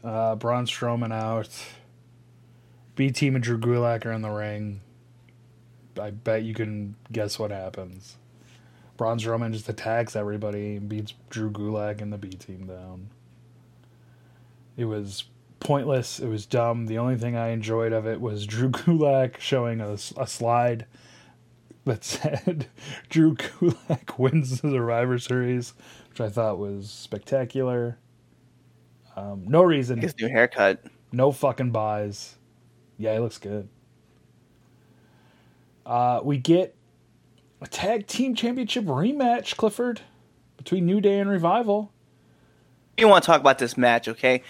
[0.04, 1.50] uh, Braun Strowman out.
[2.96, 4.82] B Team and Drew Gulak are in the ring.
[6.00, 8.18] I bet you can guess what happens.
[8.98, 13.10] Braun Strowman just attacks everybody and beats Drew Gulak and the B Team down.
[14.78, 15.26] It was
[15.64, 16.20] pointless.
[16.20, 16.86] It was dumb.
[16.88, 20.86] The only thing I enjoyed of it was Drew Gulak showing a, a slide
[21.86, 22.68] that said
[23.10, 25.74] Drew Gulak wins the Survivor Series,
[26.10, 27.98] which I thought was spectacular.
[29.16, 30.84] Um, no reason, His new haircut.
[31.12, 32.36] no fucking buys.
[32.98, 33.70] Yeah, he looks good.
[35.86, 36.76] Uh, we get
[37.62, 40.02] a tag team championship rematch, Clifford,
[40.58, 41.92] between New Day and Revival.
[42.98, 44.44] You want to talk about this match, okay?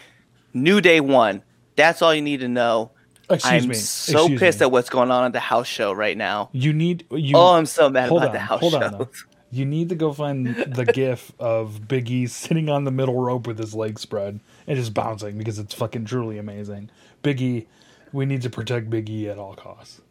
[0.54, 1.44] New Day won.
[1.76, 2.92] That's all you need to know.
[3.30, 3.76] Excuse I'm me.
[3.76, 4.66] so excuse pissed me.
[4.66, 6.50] at what's going on at the house show right now.
[6.52, 7.36] You need you.
[7.38, 8.84] oh, I'm so mad about on, the house hold shows.
[8.84, 8.92] on.
[8.92, 9.10] though.
[9.50, 13.46] You need to go find the gif of Big E sitting on the middle rope
[13.48, 16.90] with his legs spread and just bouncing because it's fucking truly amazing.
[17.22, 17.68] Big E,
[18.12, 20.02] we need to protect Big E at all costs.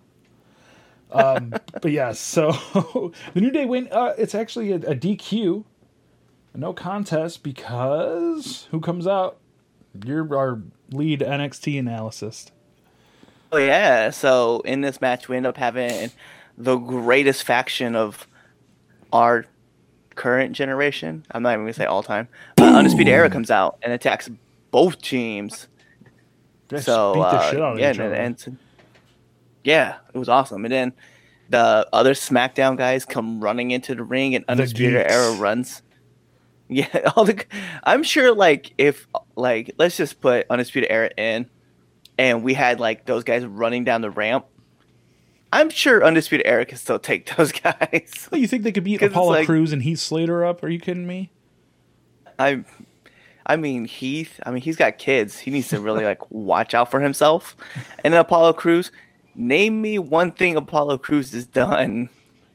[1.10, 1.50] Um,
[1.82, 2.52] but yeah, so
[3.34, 3.88] the New Day win.
[3.90, 5.64] Uh, it's actually a, a DQ,
[6.54, 9.38] no contest because who comes out?
[10.04, 12.52] You're our lead NXT analyst.
[13.50, 14.10] Oh yeah.
[14.10, 16.10] So in this match, we end up having
[16.56, 18.26] the greatest faction of
[19.12, 19.44] our
[20.14, 21.24] current generation.
[21.30, 22.28] I'm not even gonna say all time.
[22.60, 24.30] Uh, Undisputed Era comes out and attacks
[24.70, 25.68] both teams.
[26.68, 28.00] They so uh, shit out of yeah, and,
[28.46, 28.58] and-
[29.64, 30.64] yeah, it was awesome.
[30.64, 30.92] And then
[31.50, 35.06] the other SmackDown guys come running into the ring, and Undisputed.
[35.10, 35.82] Era runs.
[36.68, 37.44] Yeah, all the.
[37.84, 39.06] I'm sure, like, if
[39.36, 41.48] like, let's just put Undisputed Era in,
[42.18, 44.46] and we had like those guys running down the ramp.
[45.52, 48.28] I'm sure Undisputed Era can still take those guys.
[48.32, 50.62] You think they could beat Apollo like- Cruz and Heath Slater up?
[50.62, 51.30] Are you kidding me?
[52.38, 52.64] I,
[53.46, 54.40] I mean Heath.
[54.46, 55.38] I mean he's got kids.
[55.38, 57.56] He needs to really like watch out for himself.
[58.02, 58.90] And then Apollo Cruz.
[59.34, 62.10] Name me one thing Apollo Cruz has done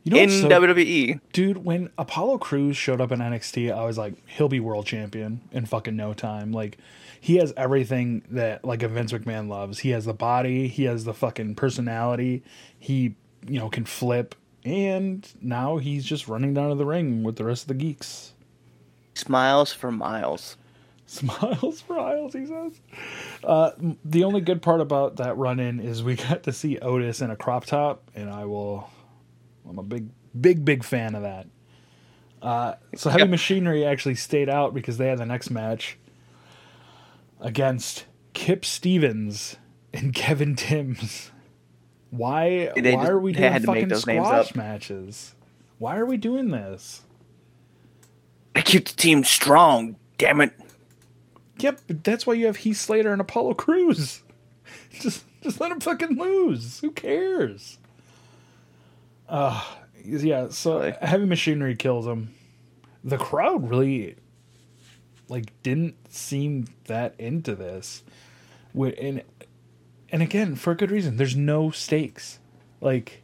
[0.07, 1.19] You know in so- WWE.
[1.33, 5.41] Dude, when Apollo Cruz showed up in NXT, I was like, he'll be world champion
[5.51, 6.53] in fucking no time.
[6.53, 6.77] Like,
[7.19, 9.79] he has everything that like a Vince McMahon loves.
[9.79, 12.41] He has the body, he has the fucking personality.
[12.79, 14.33] He, you know, can flip,
[14.63, 18.33] and now he's just running down to the ring with the rest of the geeks.
[19.13, 20.55] Smiles for miles.
[21.05, 22.79] Smiles for miles, he says.
[23.43, 23.71] Uh,
[24.05, 27.29] the only good part about that run in is we got to see Otis in
[27.29, 28.89] a crop top, and I will.
[29.69, 30.07] I'm a big,
[30.39, 31.47] big, big fan of that.
[32.41, 33.29] Uh, so Heavy Yep.
[33.31, 35.97] Machinery actually stayed out because they had the next match
[37.39, 39.57] against Kip Stevens
[39.93, 41.31] and Kevin Timms.
[42.09, 42.71] Why?
[42.75, 45.35] They why just- are we doing had to make fucking squash matches?
[45.79, 47.01] Why are we doing this?
[48.55, 49.97] I keep the team strong.
[50.17, 50.53] Damn it.
[51.59, 54.23] Yep, but that's why you have Heath Slater and Apollo Cruz.
[54.91, 56.79] Just just let him fucking lose.
[56.79, 57.77] Who cares?
[59.27, 59.63] Uh
[60.03, 60.93] yeah, so Really?
[61.01, 62.33] heavy machinery kills him.
[63.03, 64.15] The crowd really
[65.27, 68.03] like didn't seem that into this.
[68.73, 69.23] And
[70.09, 71.17] and again, for a good reason.
[71.17, 72.39] There's no stakes.
[72.79, 73.23] Like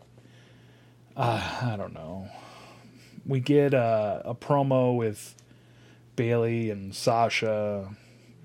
[1.15, 2.27] uh, I don't know.
[3.25, 5.35] We get uh, a promo with
[6.15, 7.95] Bayley and Sasha,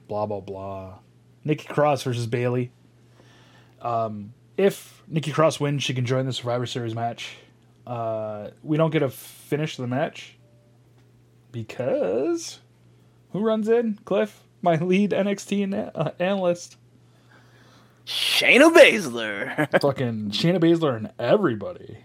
[0.07, 0.99] blah blah blah.
[1.45, 2.71] Nikki Cross versus Bayley.
[3.81, 7.37] Um, if Nikki Cross wins, she can join the Survivor Series match.
[7.89, 10.37] Uh, we don't get to finish the match
[11.53, 12.61] because
[13.33, 13.99] who runs in?
[14.05, 16.77] Cliff, my lead NXT uh, analyst,
[18.07, 19.81] Shayna Baszler.
[19.81, 21.99] fucking Shayna Baszler, and everybody.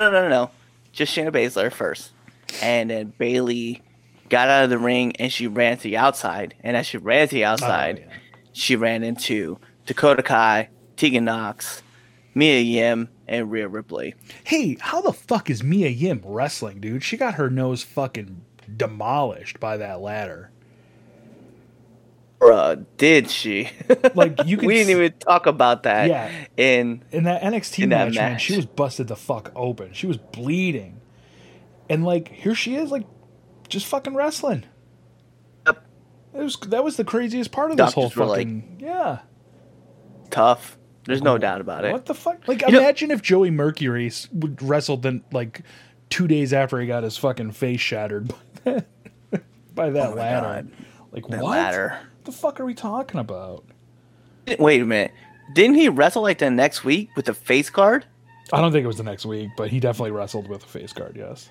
[0.00, 0.50] no, no, no, no.
[0.92, 2.10] Just Shayna Baszler first.
[2.62, 3.82] And then Bayley
[4.28, 6.54] got out of the ring and she ran to the outside.
[6.64, 8.16] And as she ran to the outside, Oh, yeah.
[8.52, 11.82] she ran into Dakota Kai, Tegan Nox,
[12.34, 14.14] Mia Yim, and Rhea Ripley.
[14.44, 17.02] Hey, how the fuck is Mia Yim wrestling, dude?
[17.02, 18.42] She got her nose fucking
[18.76, 20.50] demolished by that ladder.
[22.40, 23.70] Bruh, did she?
[24.14, 26.30] Like you we didn't s- even talk about that Yeah.
[26.56, 29.92] in in that NXT in that match, man, she was busted the fuck open.
[29.92, 31.00] She was bleeding,
[31.88, 33.04] and like here she is, like
[33.68, 34.64] just fucking wrestling.
[35.66, 35.86] Yep.
[36.34, 39.18] It was that was the craziest part of this whole Doctors were like, fucking yeah.
[40.30, 40.76] tough.
[41.10, 41.92] There's no doubt about it.
[41.92, 42.46] What the fuck?
[42.48, 45.62] Like You know- imagine if Joey Mercury would wrestled then like
[46.08, 48.32] two days after he got his fucking face shattered
[48.64, 48.82] by
[49.30, 49.42] that,
[49.74, 50.46] by that Oh ladder.
[50.46, 50.72] God.
[51.12, 51.50] Like That what?
[51.50, 51.98] ladder.
[52.18, 53.64] What the fuck are we talking about?
[54.58, 55.12] Wait a minute.
[55.54, 58.04] Didn't he wrestle like the next week with the face guard?
[58.52, 60.92] I don't think it was the next week, but he definitely wrestled with a face
[60.92, 61.16] guard.
[61.16, 61.48] Yes.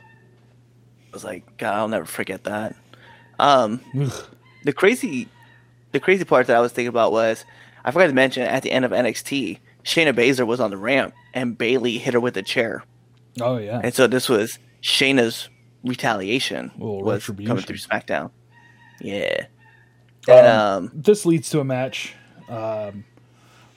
[1.11, 2.75] I was like, God, I'll never forget that.
[3.39, 3.79] Um,
[4.63, 5.27] the crazy,
[5.93, 7.45] the crazy part that I was thinking about was
[7.85, 11.13] I forgot to mention at the end of NXT, Shayna Baszler was on the ramp
[11.33, 12.83] and Bayley hit her with a chair,
[13.39, 13.79] Oh yeah.
[13.83, 15.49] and so this was Shayna's
[15.83, 18.31] retaliation Little was coming through SmackDown.
[18.99, 19.45] Yeah,
[20.27, 22.13] and um, this leads to a match.
[22.49, 23.05] Um,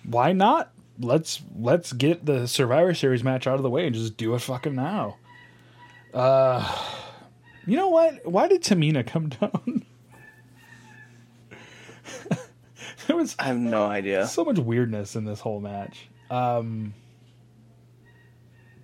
[0.05, 0.73] why not?
[0.99, 4.41] Let's let's get the Survivor Series match out of the way and just do it
[4.41, 5.17] fucking now.
[6.13, 6.69] Uh,
[7.67, 8.27] you know what?
[8.27, 9.85] Why did Tamina come down?
[13.07, 14.27] there was I have no idea.
[14.27, 16.09] so much weirdness in this whole match.
[16.31, 16.95] Um,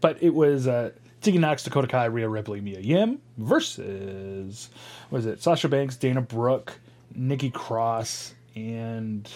[0.00, 0.90] but it was uh,
[1.20, 4.70] Tegan Nox, Dakota Kai, Rhea Ripley, Mia Yim versus
[5.10, 5.42] was it?
[5.42, 6.78] Sasha Banks, Dana Brooke,
[7.14, 9.28] Nikki Cross, and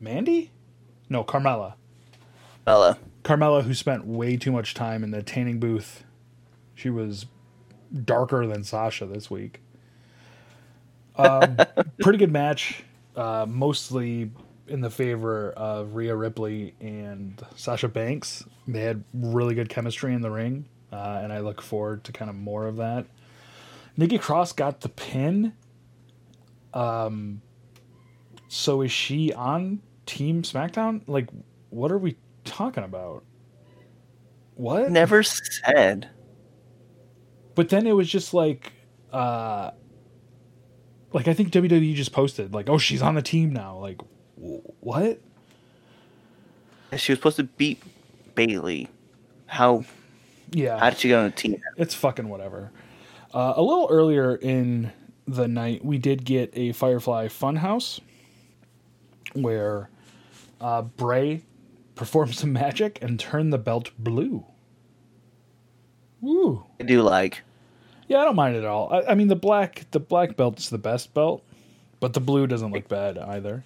[0.00, 0.50] Mandy?
[1.08, 1.74] No, Carmella.
[2.64, 2.98] Bella.
[3.24, 6.04] Carmella, who spent way too much time in the tanning booth.
[6.74, 7.26] She was
[8.04, 9.60] darker than Sasha this week.
[11.16, 11.56] Um,
[12.00, 12.82] pretty good match,
[13.16, 14.30] uh, mostly
[14.66, 18.44] in the favor of Rhea Ripley and Sasha Banks.
[18.66, 22.30] They had really good chemistry in the ring, uh, and I look forward to kind
[22.30, 23.06] of more of that.
[23.96, 25.52] Nikki Cross got the pin.
[26.72, 27.42] Um,
[28.48, 31.02] so is she on Team SmackDown?
[31.06, 31.28] Like,
[31.70, 33.24] what are we talking about?
[34.54, 34.90] What?
[34.90, 36.08] Never said.
[37.54, 38.72] But then it was just like,
[39.12, 39.70] uh,
[41.14, 43.78] like I think WWE just posted like, oh, she's on the team now.
[43.78, 44.00] Like,
[44.36, 45.20] wh- what?
[46.96, 47.82] She was supposed to beat
[48.34, 48.88] Bayley.
[49.46, 49.84] How
[50.50, 51.62] Yeah, how did she get on the team?
[51.76, 52.70] it's fucking whatever.
[53.32, 54.92] Uh, a little earlier in
[55.26, 58.00] the night, we did get a Firefly Funhouse
[59.34, 59.88] where
[60.60, 61.42] uh, Bray
[61.94, 64.44] performed some magic and turned the belt blue.
[66.20, 66.64] Woo!
[66.80, 67.42] I do like.
[68.06, 68.92] Yeah, I don't mind it at all.
[68.92, 71.42] I, I mean, the black the black belt's the best belt,
[72.00, 73.64] but the blue doesn't look bad either.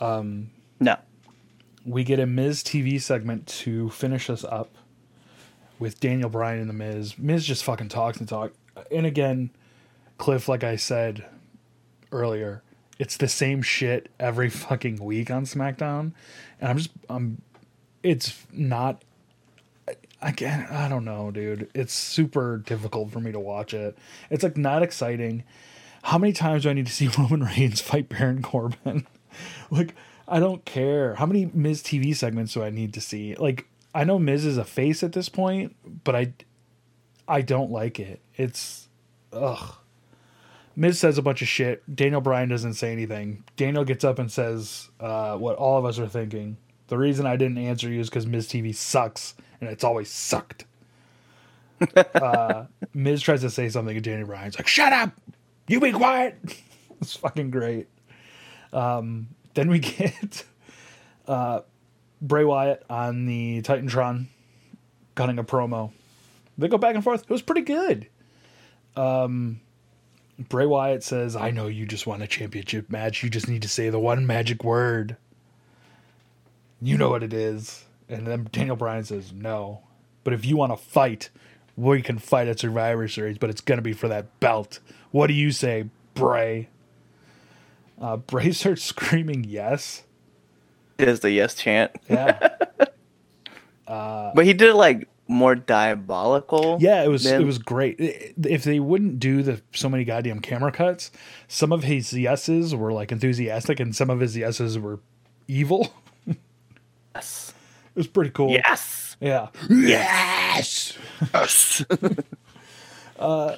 [0.00, 0.96] Um, No.
[1.84, 4.70] we get a Miz TV segment to finish us up
[5.78, 7.18] with Daniel Bryan and the Miz.
[7.18, 8.52] Miz just fucking talks and talk.
[8.90, 9.50] And again,
[10.18, 11.24] Cliff, like I said
[12.12, 12.62] earlier,
[12.98, 16.12] it's the same shit every fucking week on SmackDown,
[16.60, 17.40] and I'm just I'm.
[18.02, 19.02] It's not.
[20.22, 21.70] Again, I don't know, dude.
[21.74, 23.96] It's super difficult for me to watch it.
[24.28, 25.44] It's like not exciting.
[26.02, 29.06] How many times do I need to see Roman Reigns fight Baron Corbin?
[29.70, 29.94] like,
[30.28, 31.14] I don't care.
[31.14, 33.34] How many Miz TV segments do I need to see?
[33.34, 36.34] Like, I know Miz is a face at this point, but I,
[37.26, 38.20] I don't like it.
[38.36, 38.88] It's,
[39.32, 39.76] ugh.
[40.76, 41.82] Miz says a bunch of shit.
[41.94, 43.44] Daniel Bryan doesn't say anything.
[43.56, 46.56] Daniel gets up and says uh, what all of us are thinking.
[46.90, 50.64] The reason I didn't answer you is because Miz TV sucks, and it's always sucked.
[51.96, 55.12] uh, Miz tries to say something, and Daniel Bryan's like, "Shut up!
[55.68, 56.36] You be quiet."
[57.00, 57.86] it's fucking great.
[58.72, 60.44] Um, then we get
[61.28, 61.60] uh,
[62.20, 64.26] Bray Wyatt on the Titantron
[65.14, 65.92] cutting a promo.
[66.58, 67.22] They go back and forth.
[67.22, 68.08] It was pretty good.
[68.96, 69.60] Um,
[70.40, 73.22] Bray Wyatt says, I know you just want a championship match.
[73.22, 75.16] You just need to say the one magic word.
[76.82, 77.84] You know what it is.
[78.08, 79.82] And then Daniel Bryan says, No.
[80.24, 81.30] But if you want to fight,
[81.76, 84.80] we can fight at Survivor Series, but it's going to be for that belt.
[85.10, 86.68] What do you say, Bray?
[88.00, 90.02] Uh, Bray starts screaming yes.
[90.98, 91.92] Is the yes chant.
[92.08, 92.56] Yeah.
[93.86, 96.78] But he did it like more diabolical.
[96.80, 97.96] Yeah, it was than- it was great.
[97.98, 101.10] If they wouldn't do the so many goddamn camera cuts,
[101.48, 105.00] some of his yeses were like enthusiastic, and some of his yeses were
[105.48, 105.92] evil.
[107.14, 107.52] it
[107.94, 108.50] was pretty cool.
[108.50, 109.16] Yes.
[109.20, 109.48] Yeah.
[109.68, 110.96] Yes!
[111.34, 111.84] Yes!
[113.18, 113.56] uh,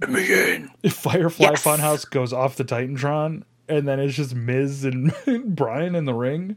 [0.00, 0.70] Let me in.
[0.90, 1.62] Firefly Yes.
[1.64, 5.14] Funhouse goes off the Titantron, and then it's just Miz and
[5.54, 6.56] Bryan in the ring,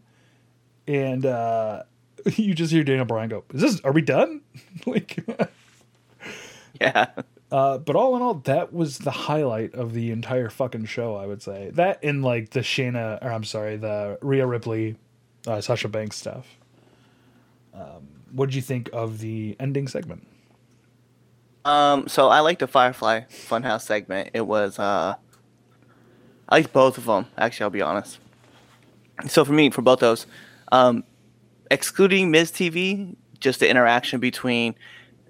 [0.87, 1.83] and uh,
[2.35, 3.81] you just hear Daniel Bryan go, "Is this?
[3.81, 4.41] Are we done?"
[4.85, 5.23] like.
[6.81, 7.07] Yeah.
[7.51, 11.15] Uh, but all in all, that was the highlight of the entire fucking show.
[11.15, 14.95] I would say that in like the Shayna, or I'm sorry, the Rhea Ripley,
[15.47, 16.47] uh, Sasha Banks stuff.
[17.73, 20.27] Um, what did you think of the ending segment?
[21.65, 24.31] Um, so I liked the Firefly Funhouse segment.
[24.33, 25.15] It was uh,
[26.49, 27.27] I liked both of them.
[27.37, 28.19] Actually, I'll be honest.
[29.27, 30.25] So for me, for both those,
[30.71, 31.03] um,
[31.71, 34.75] excluding Miz TV, just the interaction between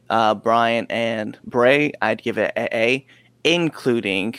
[0.10, 3.08] uh, Bryan and Bray, I'd give it a A.
[3.44, 4.36] Including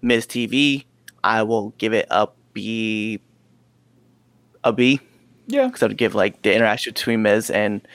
[0.00, 0.86] Miz TV,
[1.22, 3.20] I will give it a B.
[4.64, 4.98] A B
[5.46, 7.86] Yeah, because I'd give like the interaction between Miz and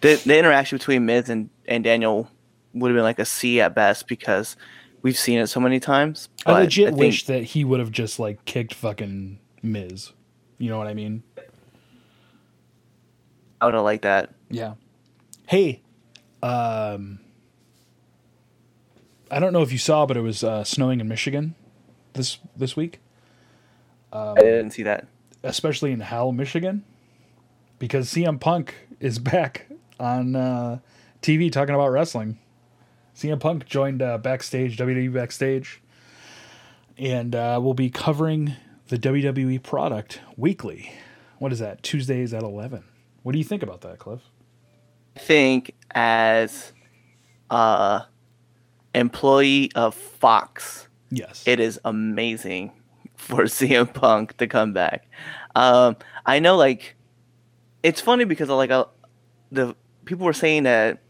[0.00, 2.28] the the interaction between Miz and, and Daniel
[2.72, 4.56] would have been like a C at best because
[5.02, 6.28] we've seen it so many times.
[6.46, 10.12] I legit think- wish that he would have just like kicked fucking Miz.
[10.58, 11.22] You know what I mean?
[13.60, 14.34] I would have liked that.
[14.50, 14.74] Yeah.
[15.46, 15.82] Hey,
[16.42, 17.20] um,
[19.30, 21.54] I don't know if you saw, but it was uh, snowing in Michigan
[22.14, 23.00] this this week.
[24.12, 25.06] I didn't see that.
[25.44, 26.84] Especially in Hell, Michigan,
[27.78, 29.66] because CM Punk is back
[30.00, 30.78] on uh,
[31.22, 32.38] TV talking about wrestling.
[33.16, 35.80] CM Punk joined uh, backstage, WWE backstage,
[36.98, 38.54] and uh, will be covering
[38.88, 40.92] the WWE product weekly.
[41.38, 41.82] What is that?
[41.82, 42.82] Tuesdays at 11.
[43.22, 44.20] What do you think about that, Cliff?
[45.16, 46.72] I think as
[47.50, 48.00] uh
[48.94, 51.44] employee of Fox, Yes.
[51.46, 52.72] it is amazing
[53.24, 55.06] for CM Punk to come back.
[55.56, 55.96] Um,
[56.26, 56.96] I know, like,
[57.82, 58.86] it's funny because like uh,
[59.52, 61.00] the people were saying that.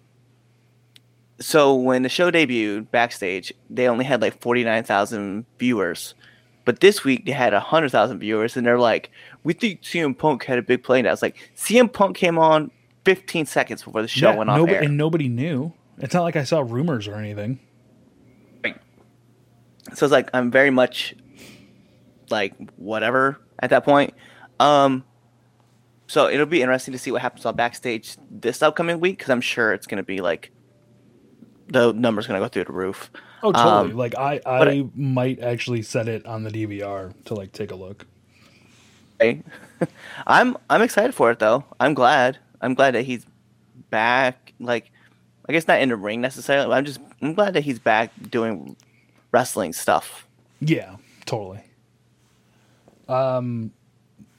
[1.41, 6.15] So when the show debuted backstage, they only had like forty nine thousand viewers,
[6.65, 9.11] but this week they had hundred thousand viewers, and they're like,
[9.43, 12.39] "We think CM Punk had a big play." And I was like, "CM Punk came
[12.39, 12.71] on
[13.05, 15.73] fifteen seconds before the show Yeah, went on nobo- air." And nobody knew.
[15.99, 17.59] It's not like I saw rumors or anything.
[19.93, 21.15] so it's like I'm very much
[22.31, 24.15] like whatever at that point.
[24.61, 25.05] Um,
[26.07, 29.41] so it'll be interesting to see what happens on backstage this upcoming week because I'm
[29.41, 30.51] sure it's going to be like
[31.69, 33.11] the numbers going to go through the roof.
[33.43, 33.93] Oh, totally.
[33.93, 37.75] Um, like I, I might actually set it on the DVR to like take a
[37.75, 38.07] look.
[39.21, 39.43] Okay.
[40.27, 41.65] I'm I'm excited for it though.
[41.81, 42.39] I'm glad.
[42.61, 43.27] I'm glad that he's
[43.91, 44.53] back.
[44.59, 44.91] Like,
[45.49, 46.69] I guess not in the ring necessarily.
[46.69, 48.77] But I'm just I'm glad that he's back doing
[49.33, 50.27] wrestling stuff.
[50.61, 50.97] Yeah,
[51.27, 51.61] totally.
[53.09, 53.73] Um,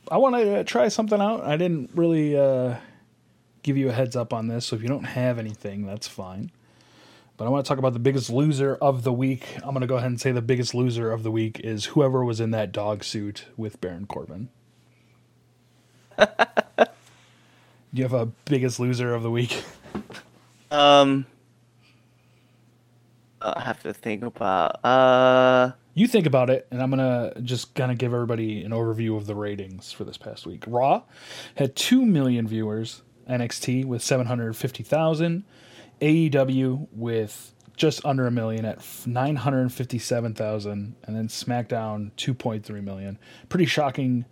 [0.09, 1.43] I want to try something out.
[1.43, 2.75] I didn't really uh,
[3.63, 6.51] give you a heads up on this, so if you don't have anything, that's fine.
[7.37, 9.57] But I want to talk about the biggest loser of the week.
[9.57, 12.23] I'm going to go ahead and say the biggest loser of the week is whoever
[12.23, 14.49] was in that dog suit with Baron Corbin.
[16.17, 16.25] Do
[17.91, 19.63] you have a biggest loser of the week?
[20.71, 21.25] Um,
[23.41, 24.83] I have to think about.
[24.83, 29.15] Uh, You think about it, and I'm gonna just kind of give everybody an overview
[29.15, 30.65] of the ratings for this past week.
[30.67, 31.03] Raw
[31.55, 35.45] had two million viewers, NXT with seven hundred fifty thousand,
[36.01, 42.33] AEW with just under a million at nine hundred fifty-seven thousand, and then SmackDown two
[42.33, 43.17] point three million.
[43.47, 44.25] Pretty shocking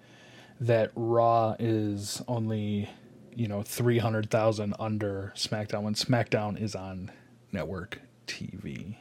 [0.60, 2.90] that Raw is only
[3.34, 7.10] you know three hundred thousand under SmackDown when SmackDown is on
[7.54, 8.98] network TV.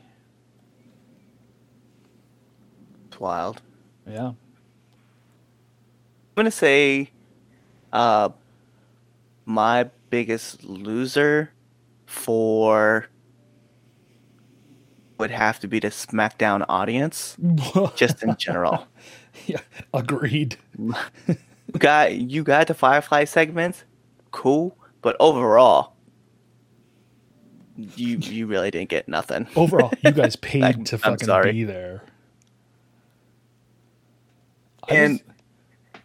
[3.12, 3.60] It's wild.
[4.08, 4.28] Yeah.
[4.28, 4.36] I'm
[6.34, 7.10] gonna say,
[7.92, 8.30] uh,
[9.44, 11.50] my biggest loser
[12.06, 13.06] for
[15.18, 17.36] would have to be the SmackDown audience,
[17.96, 18.86] just in general.
[19.46, 19.60] Yeah,
[19.92, 20.56] agreed.
[20.78, 20.94] You
[21.78, 23.84] got you got the Firefly segments,
[24.30, 25.92] cool, but overall,
[27.76, 29.46] you you really didn't get nothing.
[29.54, 32.02] Overall, you guys paid I'm- to fucking be there.
[34.94, 35.30] And just-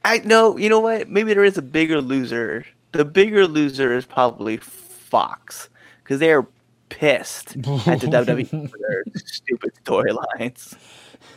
[0.05, 1.09] I know, you know what?
[1.09, 2.65] Maybe there is a bigger loser.
[2.93, 5.69] The bigger loser is probably Fox
[6.03, 6.47] because they're
[6.89, 7.63] pissed at
[7.99, 10.75] the WWE for their stupid storylines.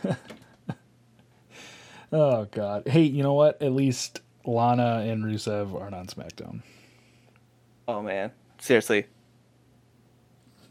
[2.13, 2.87] oh god.
[2.87, 3.61] Hey, you know what?
[3.61, 6.61] At least Lana and Rusev aren't on SmackDown.
[7.87, 9.05] Oh man, seriously.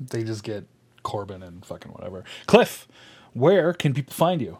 [0.01, 0.64] They just get
[1.03, 2.24] Corbin and fucking whatever.
[2.47, 2.89] Cliff,
[3.35, 4.57] where can people find you?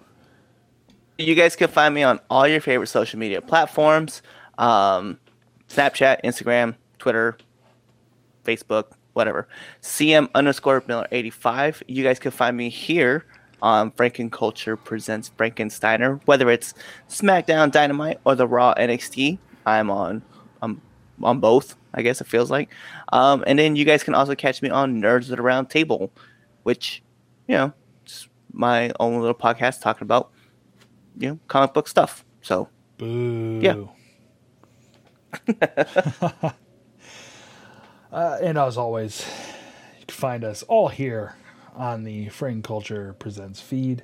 [1.21, 4.23] You guys can find me on all your favorite social media platforms
[4.57, 5.19] um,
[5.69, 7.37] Snapchat, Instagram, Twitter,
[8.43, 9.47] Facebook, whatever.
[9.83, 11.83] CM underscore Miller 85.
[11.89, 13.27] You guys can find me here
[13.61, 16.73] on Franken Culture Presents Frankensteiner, whether it's
[17.11, 19.37] SmackDown Dynamite or the Raw NXT.
[19.67, 20.23] I'm on
[20.63, 20.81] I'm
[21.23, 22.71] on both, I guess it feels like.
[23.13, 26.11] Um, and then you guys can also catch me on Nerds at the Round Table,
[26.63, 27.03] which,
[27.47, 27.75] you know,
[28.07, 30.31] it's my own little podcast talking about
[31.17, 32.25] you know comic book stuff.
[32.43, 32.69] So
[33.01, 33.61] Boo.
[33.63, 33.85] Yeah.
[38.13, 39.27] uh, and as always,
[39.99, 41.35] you can find us all here
[41.75, 44.03] on the Frame Culture Presents feed.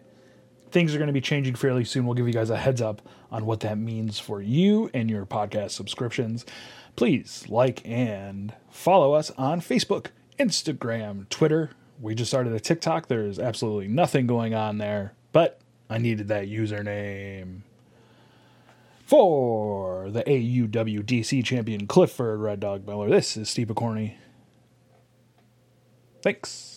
[0.71, 2.07] Things are going to be changing fairly soon.
[2.07, 5.27] We'll give you guys a heads up on what that means for you and your
[5.27, 6.47] podcast subscriptions.
[6.97, 10.07] Please like and follow us on Facebook,
[10.39, 11.71] Instagram, Twitter.
[12.01, 13.09] We just started a TikTok.
[13.09, 17.61] There's absolutely nothing going on there, but I needed that username.
[19.07, 24.17] For the AUWDC champion Clifford Red Dog Miller, this is Steve McCorney.
[26.23, 26.76] Thanks.